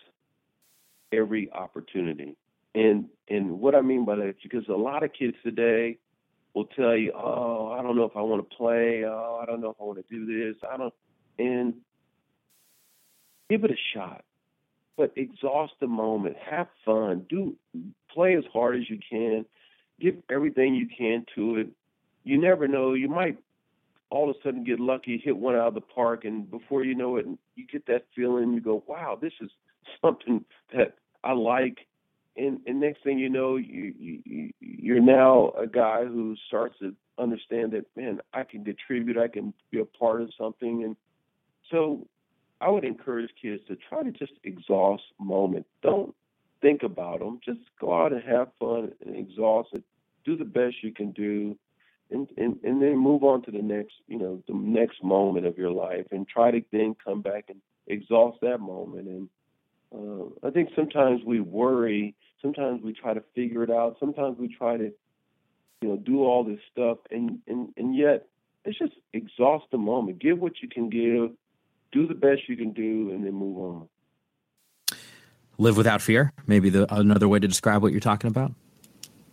every 1.11 1.51
opportunity. 1.51 2.35
And 2.73 3.05
and 3.29 3.59
what 3.59 3.73
I 3.73 3.81
mean 3.81 4.05
by 4.05 4.15
that 4.17 4.27
is 4.29 4.35
because 4.43 4.67
a 4.67 4.73
lot 4.73 5.03
of 5.03 5.11
kids 5.13 5.37
today 5.43 5.97
will 6.53 6.65
tell 6.65 6.95
you, 6.95 7.13
"Oh, 7.13 7.75
I 7.77 7.81
don't 7.81 7.95
know 7.95 8.03
if 8.03 8.17
I 8.17 8.21
want 8.21 8.47
to 8.47 8.55
play. 8.55 9.03
Oh, 9.05 9.39
I 9.41 9.45
don't 9.45 9.61
know 9.61 9.69
if 9.69 9.77
I 9.79 9.83
want 9.83 10.05
to 10.05 10.13
do 10.13 10.25
this. 10.25 10.57
I 10.69 10.77
don't." 10.77 10.93
And 11.39 11.75
give 13.49 13.63
it 13.63 13.71
a 13.71 13.77
shot, 13.93 14.23
but 14.97 15.11
exhaust 15.15 15.73
the 15.79 15.87
moment. 15.87 16.35
Have 16.49 16.67
fun. 16.85 17.25
Do 17.29 17.55
play 18.11 18.35
as 18.35 18.43
hard 18.51 18.77
as 18.77 18.89
you 18.89 18.99
can. 19.09 19.45
Give 19.99 20.15
everything 20.29 20.75
you 20.75 20.87
can 20.87 21.25
to 21.35 21.57
it. 21.57 21.67
You 22.23 22.39
never 22.39 22.67
know. 22.67 22.93
You 22.93 23.07
might 23.07 23.37
all 24.09 24.29
of 24.29 24.35
a 24.35 24.39
sudden 24.43 24.63
get 24.63 24.79
lucky, 24.79 25.21
hit 25.23 25.35
one 25.35 25.55
out 25.55 25.67
of 25.67 25.73
the 25.73 25.81
park, 25.81 26.25
and 26.25 26.49
before 26.49 26.83
you 26.83 26.95
know 26.95 27.17
it, 27.17 27.25
you 27.55 27.65
get 27.65 27.85
that 27.87 28.05
feeling. 28.15 28.53
You 28.53 28.61
go, 28.61 28.83
"Wow, 28.87 29.17
this 29.19 29.33
is 29.41 29.49
something 30.01 30.45
that 30.73 30.95
I 31.23 31.33
like." 31.33 31.79
And, 32.37 32.59
and 32.67 32.81
next 32.81 33.01
thing 33.01 33.17
you 33.17 33.29
know, 33.29 33.55
you, 33.55 33.93
you 33.97 34.51
you're 34.59 34.99
now 34.99 35.53
a 35.57 35.67
guy 35.67 36.03
who 36.03 36.35
starts 36.47 36.77
to 36.79 36.93
understand 37.17 37.71
that, 37.71 37.85
man, 37.95 38.19
I 38.33 38.43
can 38.43 38.65
contribute, 38.65 39.17
I 39.17 39.29
can 39.29 39.53
be 39.71 39.79
a 39.79 39.85
part 39.85 40.21
of 40.21 40.31
something, 40.37 40.83
and 40.83 40.97
so 41.71 42.05
I 42.61 42.69
would 42.69 42.85
encourage 42.85 43.31
kids 43.41 43.61
to 43.67 43.75
try 43.75 44.03
to 44.03 44.11
just 44.11 44.33
exhaust 44.43 45.03
moment. 45.19 45.65
Don't 45.81 46.15
think 46.61 46.83
about 46.83 47.19
them. 47.19 47.39
Just 47.43 47.59
go 47.79 47.93
out 47.93 48.13
and 48.13 48.23
have 48.23 48.49
fun 48.59 48.93
and 49.05 49.15
exhaust 49.15 49.69
it. 49.73 49.83
Do 50.23 50.35
the 50.35 50.45
best 50.45 50.77
you 50.81 50.91
can 50.91 51.11
do 51.11 51.57
and, 52.11 52.27
and 52.37 52.57
and 52.63 52.81
then 52.81 52.97
move 52.97 53.23
on 53.23 53.41
to 53.43 53.51
the 53.51 53.61
next 53.61 53.93
you 54.07 54.17
know 54.17 54.43
the 54.47 54.53
next 54.53 55.03
moment 55.03 55.45
of 55.45 55.57
your 55.57 55.71
life 55.71 56.05
and 56.11 56.27
try 56.27 56.51
to 56.51 56.61
then 56.71 56.95
come 57.03 57.21
back 57.21 57.45
and 57.49 57.59
exhaust 57.87 58.37
that 58.41 58.59
moment 58.59 59.07
and 59.07 59.29
uh, 59.93 60.47
I 60.47 60.51
think 60.51 60.69
sometimes 60.75 61.21
we 61.25 61.39
worry 61.39 62.15
sometimes 62.41 62.81
we 62.83 62.93
try 62.93 63.13
to 63.13 63.23
figure 63.33 63.63
it 63.63 63.71
out 63.71 63.97
sometimes 63.99 64.37
we 64.37 64.55
try 64.55 64.77
to 64.77 64.91
you 65.81 65.87
know 65.87 65.97
do 65.97 66.23
all 66.23 66.43
this 66.43 66.59
stuff 66.71 66.99
and 67.11 67.39
and 67.47 67.69
and 67.77 67.95
yet 67.95 68.27
it's 68.65 68.77
just 68.77 68.93
exhaust 69.13 69.65
the 69.71 69.77
moment 69.77 70.19
give 70.19 70.39
what 70.39 70.61
you 70.61 70.69
can 70.69 70.89
give 70.89 71.31
do 71.95 72.07
the 72.07 72.19
best 72.27 72.41
you 72.47 72.55
can 72.55 72.71
do 72.71 73.11
and 73.11 73.25
then 73.25 73.33
move 73.33 73.57
on 73.57 73.87
live 75.57 75.77
without 75.77 76.01
fear 76.01 76.31
maybe 76.45 76.69
the 76.69 76.83
another 76.93 77.27
way 77.27 77.39
to 77.39 77.47
describe 77.47 77.81
what 77.81 77.91
you're 77.91 78.07
talking 78.11 78.29
about 78.29 78.51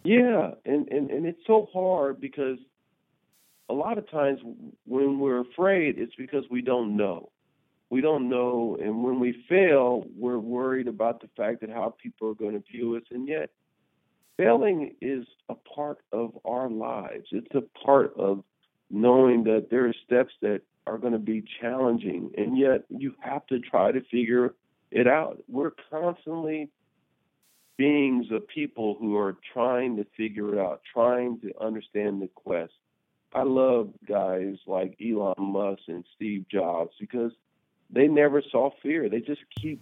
Yeah, 0.05 0.51
and, 0.64 0.88
and, 0.88 1.11
and 1.11 1.27
it's 1.27 1.46
so 1.46 1.68
hard 1.72 2.20
because 2.20 2.59
a 3.68 3.75
lot 3.75 3.98
of 3.98 4.11
times 4.11 4.40
when 4.85 5.20
we're 5.20 5.40
afraid, 5.40 5.98
it's 5.98 6.14
because 6.16 6.44
we 6.51 6.62
don't 6.62 6.96
know. 6.96 7.31
We 7.88 8.01
don't 8.01 8.29
know, 8.29 8.79
and 8.83 9.05
when 9.05 9.20
we 9.20 9.44
fail, 9.48 10.07
we're 10.16 10.38
worried 10.38 10.88
about 10.88 11.20
the 11.20 11.29
fact 11.37 11.61
that 11.61 11.70
how 11.70 11.94
people 12.03 12.31
are 12.31 12.35
going 12.35 12.55
to 12.55 12.64
view 12.72 12.96
us, 12.96 13.03
and 13.11 13.29
yet 13.29 13.51
failing 14.38 14.96
is 15.03 15.27
a 15.51 15.55
part 15.55 15.98
of 16.11 16.33
our 16.44 16.70
lives. 16.70 17.27
It's 17.31 17.55
a 17.55 17.64
part 17.85 18.14
of 18.16 18.42
knowing 18.90 19.44
that 19.44 19.68
there 19.70 19.87
are 19.87 19.94
steps 20.07 20.33
that 20.40 20.62
are 20.87 20.99
going 20.99 21.12
to 21.12 21.18
be 21.18 21.45
challenging, 21.61 22.31
and 22.37 22.59
yet 22.59 22.85
you 22.88 23.14
have 23.21 23.47
to 23.47 23.61
try 23.61 23.92
to 23.92 24.01
figure 24.11 24.55
it 24.90 25.07
out. 25.07 25.42
We're 25.49 25.73
constantly 25.90 26.71
beings 27.79 28.27
of 28.31 28.47
people 28.49 28.97
who 28.99 29.16
are 29.16 29.37
trying 29.53 29.97
to 29.97 30.07
figure 30.16 30.55
it 30.55 30.59
out, 30.59 30.83
trying 30.92 31.40
to 31.40 31.53
understand 31.61 32.21
the 32.21 32.29
quest. 32.35 32.73
I 33.35 33.45
love 33.45 33.90
guys 34.07 34.57
like 34.66 34.97
Elon 35.01 35.35
Musk 35.38 35.83
and 35.88 36.05
Steve 36.14 36.45
Jobs 36.51 36.92
because 37.01 37.33
they 37.90 38.07
never 38.07 38.42
saw 38.51 38.71
fear. 38.83 39.09
They 39.09 39.21
just 39.21 39.40
keep 39.61 39.81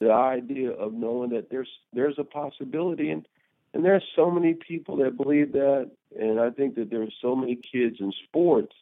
the 0.00 0.12
idea 0.12 0.70
of 0.70 0.92
knowing 0.92 1.30
that 1.30 1.50
there's 1.50 1.68
there's 1.92 2.18
a 2.18 2.24
possibility 2.24 3.10
and 3.10 3.26
and 3.72 3.84
there's 3.84 4.04
so 4.14 4.30
many 4.30 4.54
people 4.54 4.96
that 4.98 5.16
believe 5.16 5.52
that 5.52 5.90
and 6.18 6.40
I 6.40 6.50
think 6.50 6.74
that 6.76 6.90
there's 6.90 7.14
so 7.20 7.36
many 7.36 7.56
kids 7.56 7.96
in 8.00 8.12
sports 8.24 8.74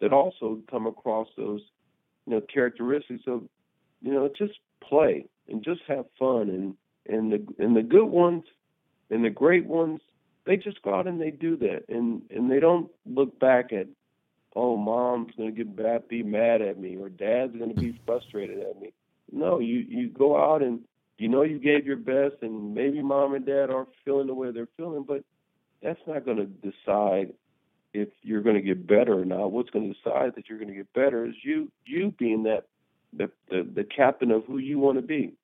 that 0.00 0.12
also 0.12 0.60
come 0.70 0.86
across 0.86 1.28
those 1.36 1.60
you 2.26 2.34
know 2.34 2.40
characteristics 2.40 3.24
of 3.26 3.42
you 4.02 4.12
know 4.12 4.28
just 4.36 4.58
play 4.80 5.26
and 5.48 5.62
just 5.64 5.80
have 5.88 6.06
fun. 6.18 6.48
And 6.48 6.74
and 7.06 7.32
the 7.32 7.62
and 7.62 7.76
the 7.76 7.82
good 7.82 8.06
ones 8.06 8.44
and 9.10 9.24
the 9.24 9.30
great 9.30 9.66
ones 9.66 10.00
they 10.46 10.56
just 10.56 10.82
go 10.82 10.94
out 10.94 11.06
and 11.06 11.20
they 11.20 11.30
do 11.30 11.56
that. 11.58 11.84
And 11.88 12.22
and 12.30 12.50
they 12.50 12.60
don't 12.60 12.90
look 13.06 13.38
back 13.38 13.72
at 13.72 13.86
oh 14.56 14.76
mom's 14.76 15.32
going 15.36 15.50
to 15.50 15.56
get 15.56 15.74
bad, 15.74 16.08
be 16.08 16.22
mad 16.22 16.62
at 16.62 16.78
me 16.78 16.96
or 16.96 17.08
dad's 17.08 17.56
going 17.56 17.74
to 17.74 17.80
be 17.80 17.98
frustrated 18.06 18.60
at 18.60 18.80
me. 18.80 18.92
No 19.32 19.58
you 19.58 19.84
you 19.88 20.08
go 20.08 20.36
out 20.36 20.62
and 20.62 20.80
you 21.18 21.28
know 21.28 21.42
you 21.42 21.58
gave 21.58 21.86
your 21.86 21.96
best 21.96 22.36
and 22.42 22.74
maybe 22.74 23.02
mom 23.02 23.34
and 23.34 23.46
dad 23.46 23.70
aren't 23.70 23.88
feeling 24.04 24.26
the 24.26 24.34
way 24.34 24.50
they're 24.50 24.68
feeling 24.76 25.04
but 25.06 25.22
that's 25.82 26.00
not 26.06 26.24
going 26.24 26.38
to 26.38 26.46
decide 26.46 27.32
if 27.94 28.08
you're 28.22 28.42
going 28.42 28.56
to 28.56 28.62
get 28.62 28.86
better 28.86 29.18
or 29.18 29.24
not 29.24 29.52
what's 29.52 29.70
going 29.70 29.88
to 29.88 29.94
decide 29.94 30.34
that 30.34 30.48
you're 30.48 30.58
going 30.58 30.68
to 30.68 30.74
get 30.74 30.92
better 30.92 31.24
is 31.24 31.34
you 31.42 31.70
you 31.86 32.12
being 32.18 32.42
that 32.42 32.64
the, 33.12 33.30
the, 33.48 33.66
the 33.74 33.84
captain 33.84 34.30
of 34.30 34.44
who 34.44 34.58
you 34.58 34.78
want 34.78 34.98
to 34.98 35.02
be 35.02 35.34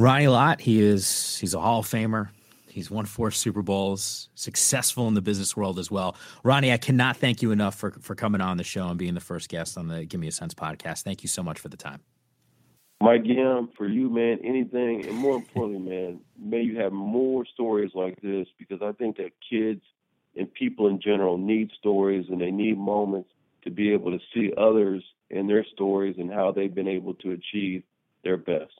Ronnie 0.00 0.28
Lott, 0.28 0.62
he 0.62 0.80
is 0.80 1.36
he's 1.38 1.52
a 1.52 1.60
Hall 1.60 1.80
of 1.80 1.86
Famer. 1.86 2.30
He's 2.68 2.90
won 2.90 3.04
four 3.04 3.30
Super 3.30 3.60
Bowls, 3.60 4.30
successful 4.34 5.08
in 5.08 5.14
the 5.14 5.20
business 5.20 5.54
world 5.54 5.78
as 5.78 5.90
well. 5.90 6.16
Ronnie, 6.42 6.72
I 6.72 6.78
cannot 6.78 7.18
thank 7.18 7.42
you 7.42 7.50
enough 7.50 7.74
for 7.74 7.90
for 8.00 8.14
coming 8.14 8.40
on 8.40 8.56
the 8.56 8.64
show 8.64 8.88
and 8.88 8.98
being 8.98 9.12
the 9.12 9.20
first 9.20 9.50
guest 9.50 9.76
on 9.76 9.88
the 9.88 10.06
Give 10.06 10.18
Me 10.18 10.28
a 10.28 10.32
Sense 10.32 10.54
podcast. 10.54 11.02
Thank 11.02 11.22
you 11.22 11.28
so 11.28 11.42
much 11.42 11.58
for 11.58 11.68
the 11.68 11.76
time. 11.76 12.00
Mike 13.02 13.22
Yam, 13.24 13.68
for 13.76 13.86
you, 13.86 14.08
man, 14.08 14.38
anything, 14.42 15.06
and 15.06 15.16
more 15.16 15.36
importantly, 15.36 15.90
man, 15.90 16.20
may 16.38 16.62
you 16.62 16.78
have 16.78 16.92
more 16.92 17.44
stories 17.46 17.90
like 17.94 18.20
this 18.22 18.46
because 18.58 18.80
I 18.82 18.92
think 18.92 19.16
that 19.18 19.32
kids 19.50 19.82
and 20.40 20.52
people 20.54 20.88
in 20.88 20.98
general 21.02 21.36
need 21.36 21.70
stories 21.78 22.24
and 22.30 22.40
they 22.40 22.50
need 22.50 22.78
moments 22.78 23.28
to 23.62 23.70
be 23.70 23.92
able 23.92 24.10
to 24.10 24.18
see 24.32 24.50
others 24.56 25.04
and 25.30 25.48
their 25.50 25.66
stories 25.74 26.16
and 26.18 26.32
how 26.32 26.50
they've 26.50 26.74
been 26.74 26.88
able 26.88 27.12
to 27.12 27.32
achieve 27.32 27.82
their 28.24 28.38
best. 28.38 28.72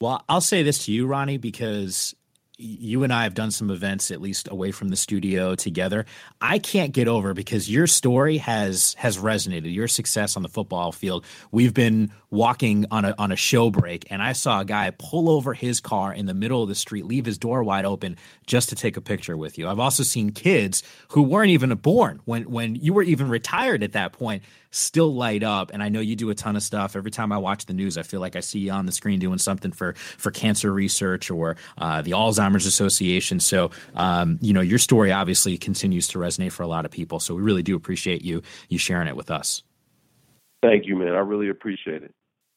Well, 0.00 0.24
I'll 0.28 0.40
say 0.40 0.64
this 0.64 0.86
to 0.86 0.92
you, 0.92 1.06
Ronnie, 1.06 1.38
because 1.38 2.16
you 2.62 3.02
and 3.02 3.12
I 3.12 3.24
have 3.24 3.34
done 3.34 3.50
some 3.50 3.70
events 3.70 4.10
at 4.10 4.20
least 4.20 4.48
away 4.50 4.70
from 4.70 4.88
the 4.88 4.96
studio 4.96 5.54
together. 5.54 6.06
I 6.40 6.58
can't 6.58 6.92
get 6.92 7.08
over 7.08 7.34
because 7.34 7.70
your 7.70 7.86
story 7.86 8.38
has 8.38 8.94
has 8.94 9.18
resonated. 9.18 9.74
Your 9.74 9.88
success 9.88 10.36
on 10.36 10.42
the 10.42 10.48
football 10.48 10.92
field. 10.92 11.24
We've 11.50 11.74
been 11.74 12.12
walking 12.30 12.86
on 12.90 13.04
a 13.04 13.14
on 13.18 13.32
a 13.32 13.36
show 13.36 13.70
break 13.70 14.06
and 14.10 14.22
I 14.22 14.32
saw 14.32 14.60
a 14.60 14.64
guy 14.64 14.90
pull 14.96 15.28
over 15.28 15.54
his 15.54 15.80
car 15.80 16.12
in 16.12 16.26
the 16.26 16.34
middle 16.34 16.62
of 16.62 16.68
the 16.68 16.74
street, 16.74 17.04
leave 17.04 17.26
his 17.26 17.38
door 17.38 17.64
wide 17.64 17.84
open 17.84 18.16
just 18.46 18.68
to 18.68 18.76
take 18.76 18.96
a 18.96 19.00
picture 19.00 19.36
with 19.36 19.58
you. 19.58 19.68
I've 19.68 19.80
also 19.80 20.02
seen 20.02 20.30
kids 20.30 20.82
who 21.08 21.22
weren't 21.22 21.50
even 21.50 21.74
born 21.74 22.20
when 22.24 22.44
when 22.44 22.76
you 22.76 22.92
were 22.92 23.02
even 23.02 23.28
retired 23.28 23.82
at 23.82 23.92
that 23.92 24.12
point 24.12 24.42
still 24.72 25.14
light 25.14 25.44
up. 25.44 25.70
And 25.72 25.82
I 25.82 25.88
know 25.88 26.00
you 26.00 26.16
do 26.16 26.30
a 26.30 26.34
ton 26.34 26.56
of 26.56 26.62
stuff. 26.62 26.96
Every 26.96 27.12
time 27.12 27.30
I 27.30 27.38
watch 27.38 27.66
the 27.66 27.74
news, 27.74 27.96
I 27.96 28.02
feel 28.02 28.20
like 28.20 28.34
I 28.34 28.40
see 28.40 28.58
you 28.58 28.72
on 28.72 28.86
the 28.86 28.92
screen 28.92 29.20
doing 29.20 29.38
something 29.38 29.70
for 29.70 29.92
for 29.94 30.32
cancer 30.32 30.72
research 30.72 31.30
or 31.30 31.56
uh, 31.78 32.02
the 32.02 32.10
Alzheimer's 32.12 32.66
Association. 32.66 33.38
So, 33.38 33.70
um, 33.94 34.38
you 34.40 34.52
know, 34.52 34.60
your 34.60 34.78
story 34.78 35.12
obviously 35.12 35.56
continues 35.58 36.08
to 36.08 36.18
resonate 36.18 36.52
for 36.52 36.64
a 36.64 36.68
lot 36.68 36.84
of 36.84 36.90
people. 36.90 37.20
So 37.20 37.34
we 37.34 37.42
really 37.42 37.62
do 37.62 37.76
appreciate 37.76 38.22
you 38.22 38.42
you 38.68 38.78
sharing 38.78 39.06
it 39.06 39.16
with 39.16 39.30
us. 39.30 39.62
Thank 40.62 40.86
you, 40.86 40.96
man. 40.96 41.14
I 41.14 41.20
really 41.20 41.48
appreciate 41.48 42.02
it. 42.02 42.14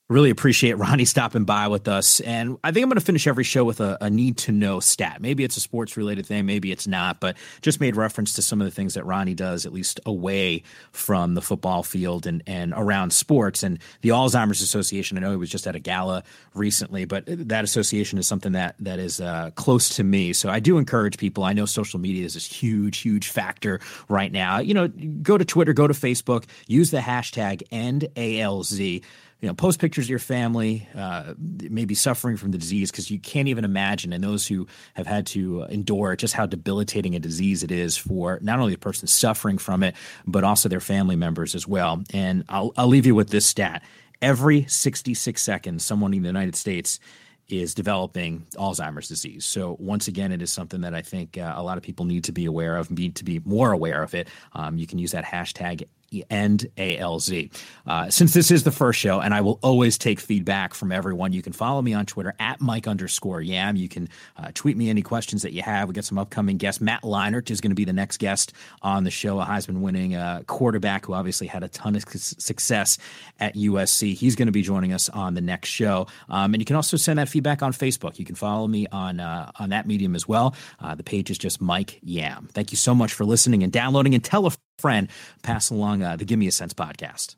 Really 0.08 0.30
appreciate 0.30 0.74
Ronnie 0.78 1.06
stopping 1.06 1.46
by 1.46 1.68
with 1.68 1.88
us. 1.88 2.20
And 2.20 2.60
I 2.64 2.72
think 2.72 2.84
I'm 2.84 2.90
going 2.90 3.00
to 3.00 3.06
finish 3.06 3.26
every 3.26 3.44
show 3.44 3.64
with 3.64 3.80
a, 3.80 3.98
a 4.02 4.08
need 4.08 4.38
to 4.38 4.52
know 4.52 4.80
stat. 4.80 5.20
Maybe 5.20 5.44
it's 5.44 5.58
a 5.58 5.60
sports 5.60 5.98
related 5.98 6.28
thing, 6.28 6.46
maybe 6.46 6.72
it's 6.72 6.86
not, 6.86 7.20
but 7.20 7.38
just 7.62 7.80
made 7.80 7.96
reference 7.96 8.34
to 8.34 8.44
some 8.44 8.62
of 8.62 8.66
the 8.66 8.72
things 8.72 8.94
that 8.94 9.04
Ronnie 9.04 9.34
does, 9.34 9.66
at 9.66 9.74
least 9.74 10.00
away 10.06 10.62
from 10.92 11.34
the 11.34 11.42
football 11.42 11.82
field 11.82 12.28
and, 12.28 12.44
and 12.46 12.72
around 12.78 13.14
sports. 13.14 13.64
And 13.64 13.80
the 14.02 14.10
Alzheimer's 14.10 14.62
Association, 14.62 15.18
I 15.18 15.22
know 15.22 15.32
he 15.32 15.38
was 15.38 15.50
just 15.50 15.66
at 15.66 15.76
a 15.76 15.80
gala 15.80 16.24
recently, 16.54 17.06
but 17.06 17.24
that 17.26 17.64
association 17.64 18.20
is 18.20 18.28
something 18.28 18.52
that, 18.52 18.76
that 18.82 19.00
is 19.00 19.20
uh, 19.20 19.50
close 19.56 19.90
to 19.96 20.04
me. 20.04 20.34
So 20.34 20.52
I 20.52 20.60
do 20.60 20.78
encourage 20.78 21.18
people. 21.18 21.44
I 21.44 21.54
know 21.54 21.66
social 21.66 22.00
media 22.00 22.28
is 22.28 22.36
this 22.36 22.46
huge, 22.46 23.00
huge 23.00 23.30
factor 23.30 23.80
right 24.08 24.32
now. 24.32 24.60
You 24.60 24.76
know, 24.76 24.88
go 24.88 25.36
to 25.36 25.46
Twitter, 25.46 25.74
go 25.74 25.88
to 25.88 25.96
Facebook, 25.96 26.44
use 26.68 26.92
the 26.92 27.00
hashtag 27.00 27.68
EndALZ 27.70 29.02
you 29.42 29.48
know, 29.48 29.54
post 29.54 29.80
pictures 29.80 30.06
of 30.06 30.10
your 30.10 30.20
family, 30.20 30.88
uh, 30.96 31.34
maybe 31.38 31.94
suffering 31.94 32.38
from 32.38 32.52
the 32.52 32.58
disease, 32.58 32.90
because 32.90 33.12
you 33.12 33.20
can't 33.20 33.48
even 33.48 33.66
imagine. 33.66 34.14
And 34.14 34.24
those 34.24 34.48
who 34.48 34.66
have 34.94 35.08
had 35.08 35.28
to 35.28 35.64
endure 35.64 36.16
just 36.16 36.34
how 36.34 36.46
debilitating 36.46 37.16
a 37.16 37.20
disease 37.20 37.62
it 37.62 37.72
is 37.72 37.98
for 37.98 38.40
not 38.42 38.60
only 38.60 38.74
the 38.74 38.80
person 38.80 39.08
suffering 39.08 39.58
from 39.58 39.84
it, 39.84 39.96
but 40.26 40.44
also 40.44 40.70
their 40.70 40.80
family 40.80 41.16
members 41.16 41.54
as 41.54 41.68
well. 41.68 42.04
And 42.14 42.46
I'll, 42.50 42.72
I'll 42.78 42.88
leave 42.88 43.06
you 43.06 43.14
with 43.14 43.30
this 43.30 43.46
stat 43.46 43.84
every 44.22 44.66
66 44.68 45.42
seconds, 45.42 45.86
someone 45.86 46.14
in 46.14 46.22
the 46.22 46.28
United 46.28 46.56
States 46.56 47.00
is 47.48 47.76
developing 47.76 48.48
Alzheimer's 48.56 49.08
disease. 49.08 49.46
So 49.46 49.78
once 49.80 50.08
again, 50.08 50.32
it 50.32 50.42
is 50.42 50.52
something 50.52 50.82
that 50.82 50.96
I 50.96 51.04
think 51.04 51.38
uh, 51.38 51.54
a 51.56 51.62
lot 51.62 51.78
of 51.78 51.84
people 51.84 52.06
need 52.06 52.24
to 52.24 52.32
be 52.32 52.46
aware 52.46 52.76
of, 52.76 52.90
need 52.90 53.16
to 53.18 53.24
be 53.24 53.40
more 53.46 53.72
aware 53.72 54.02
of 54.02 54.16
it. 54.16 54.28
Um, 54.54 54.78
you 54.78 54.88
can 54.88 54.98
use 54.98 55.12
that 55.12 55.26
hashtag 55.26 55.88
and 56.30 56.66
ALZ. 56.78 57.52
Uh, 57.86 58.10
since 58.10 58.34
this 58.34 58.52
is 58.52 58.64
the 58.64 58.72
first 58.72 59.00
show, 59.00 59.20
and 59.20 59.34
I 59.34 59.42
will 59.42 59.60
always 59.62 59.98
take 59.98 60.20
feedback 60.20 60.74
from 60.74 60.92
everyone, 60.92 61.34
you 61.34 61.42
can 61.42 61.54
follow 61.54 61.82
me 61.82 61.94
on 61.94 62.06
Twitter 62.06 62.34
at 62.40 62.62
Mike 62.62 62.88
underscore 62.88 63.42
Yam. 63.42 63.76
You 63.76 63.90
can 63.90 64.10
uh, 64.38 64.52
tweet 64.54 64.78
me 64.78 64.90
any 64.90 65.02
questions 65.02 65.42
that 65.42 65.54
you 65.54 65.62
have. 65.62 65.88
We 65.88 65.94
got 65.94 66.06
some 66.06 66.18
upcoming 66.18 66.58
guests. 66.58 66.82
Matt 66.82 67.04
Leinart 67.04 67.50
is 67.52 67.62
going 67.62 67.72
to 67.72 67.76
be 67.76 67.86
the 67.86 67.94
next 67.94 68.18
guest 68.18 68.54
on 68.82 69.04
the 69.04 69.12
show, 69.12 69.40
a 69.40 69.46
Heisman 69.46 69.82
winning 69.82 70.16
uh, 70.16 70.42
quarterback 70.48 71.06
who 71.06 71.14
obviously 71.14 71.48
had 71.48 71.64
a 71.64 71.68
ton 71.68 71.96
of 71.96 72.04
success 72.08 72.98
at 73.40 73.56
USC. 73.56 74.14
He's 74.14 74.36
going 74.36 74.48
to 74.48 74.52
be 74.52 74.62
joining 74.62 74.94
us 74.94 75.10
on 75.10 75.34
the 75.34 75.42
next 75.42 75.70
show. 75.70 76.08
Um, 76.30 76.54
and 76.54 76.62
you 76.62 76.66
can 76.66 76.76
also 76.76 76.98
send 76.98 77.20
that 77.20 77.30
feedback 77.30 77.62
on 77.62 77.74
Facebook. 77.74 78.20
You 78.20 78.26
can 78.26 78.36
follow 78.36 78.68
me 78.68 78.88
on, 78.92 79.20
uh, 79.20 79.52
on 79.60 79.70
that 79.70 79.88
medium 79.88 80.16
as 80.16 80.28
well. 80.28 80.56
Uh, 80.80 80.96
the 80.96 81.04
page 81.04 81.30
is 81.30 81.38
just 81.38 81.62
Mike 81.62 82.00
Yam. 82.02 82.48
Thank 82.52 82.72
you 82.72 82.78
so 82.78 82.96
much 82.96 83.14
for 83.14 83.26
listening 83.26 83.64
and 83.64 83.72
downloading 83.72 84.14
and 84.14 84.24
tell 84.24 84.46
a 84.46 84.52
friend, 84.78 85.10
pass 85.44 85.70
along 85.70 86.04
uh, 86.04 86.16
the 86.16 86.26
Give 86.26 86.40
Me 86.40 86.48
a 86.48 86.52
Sense 86.52 86.74
podcast. 86.74 87.36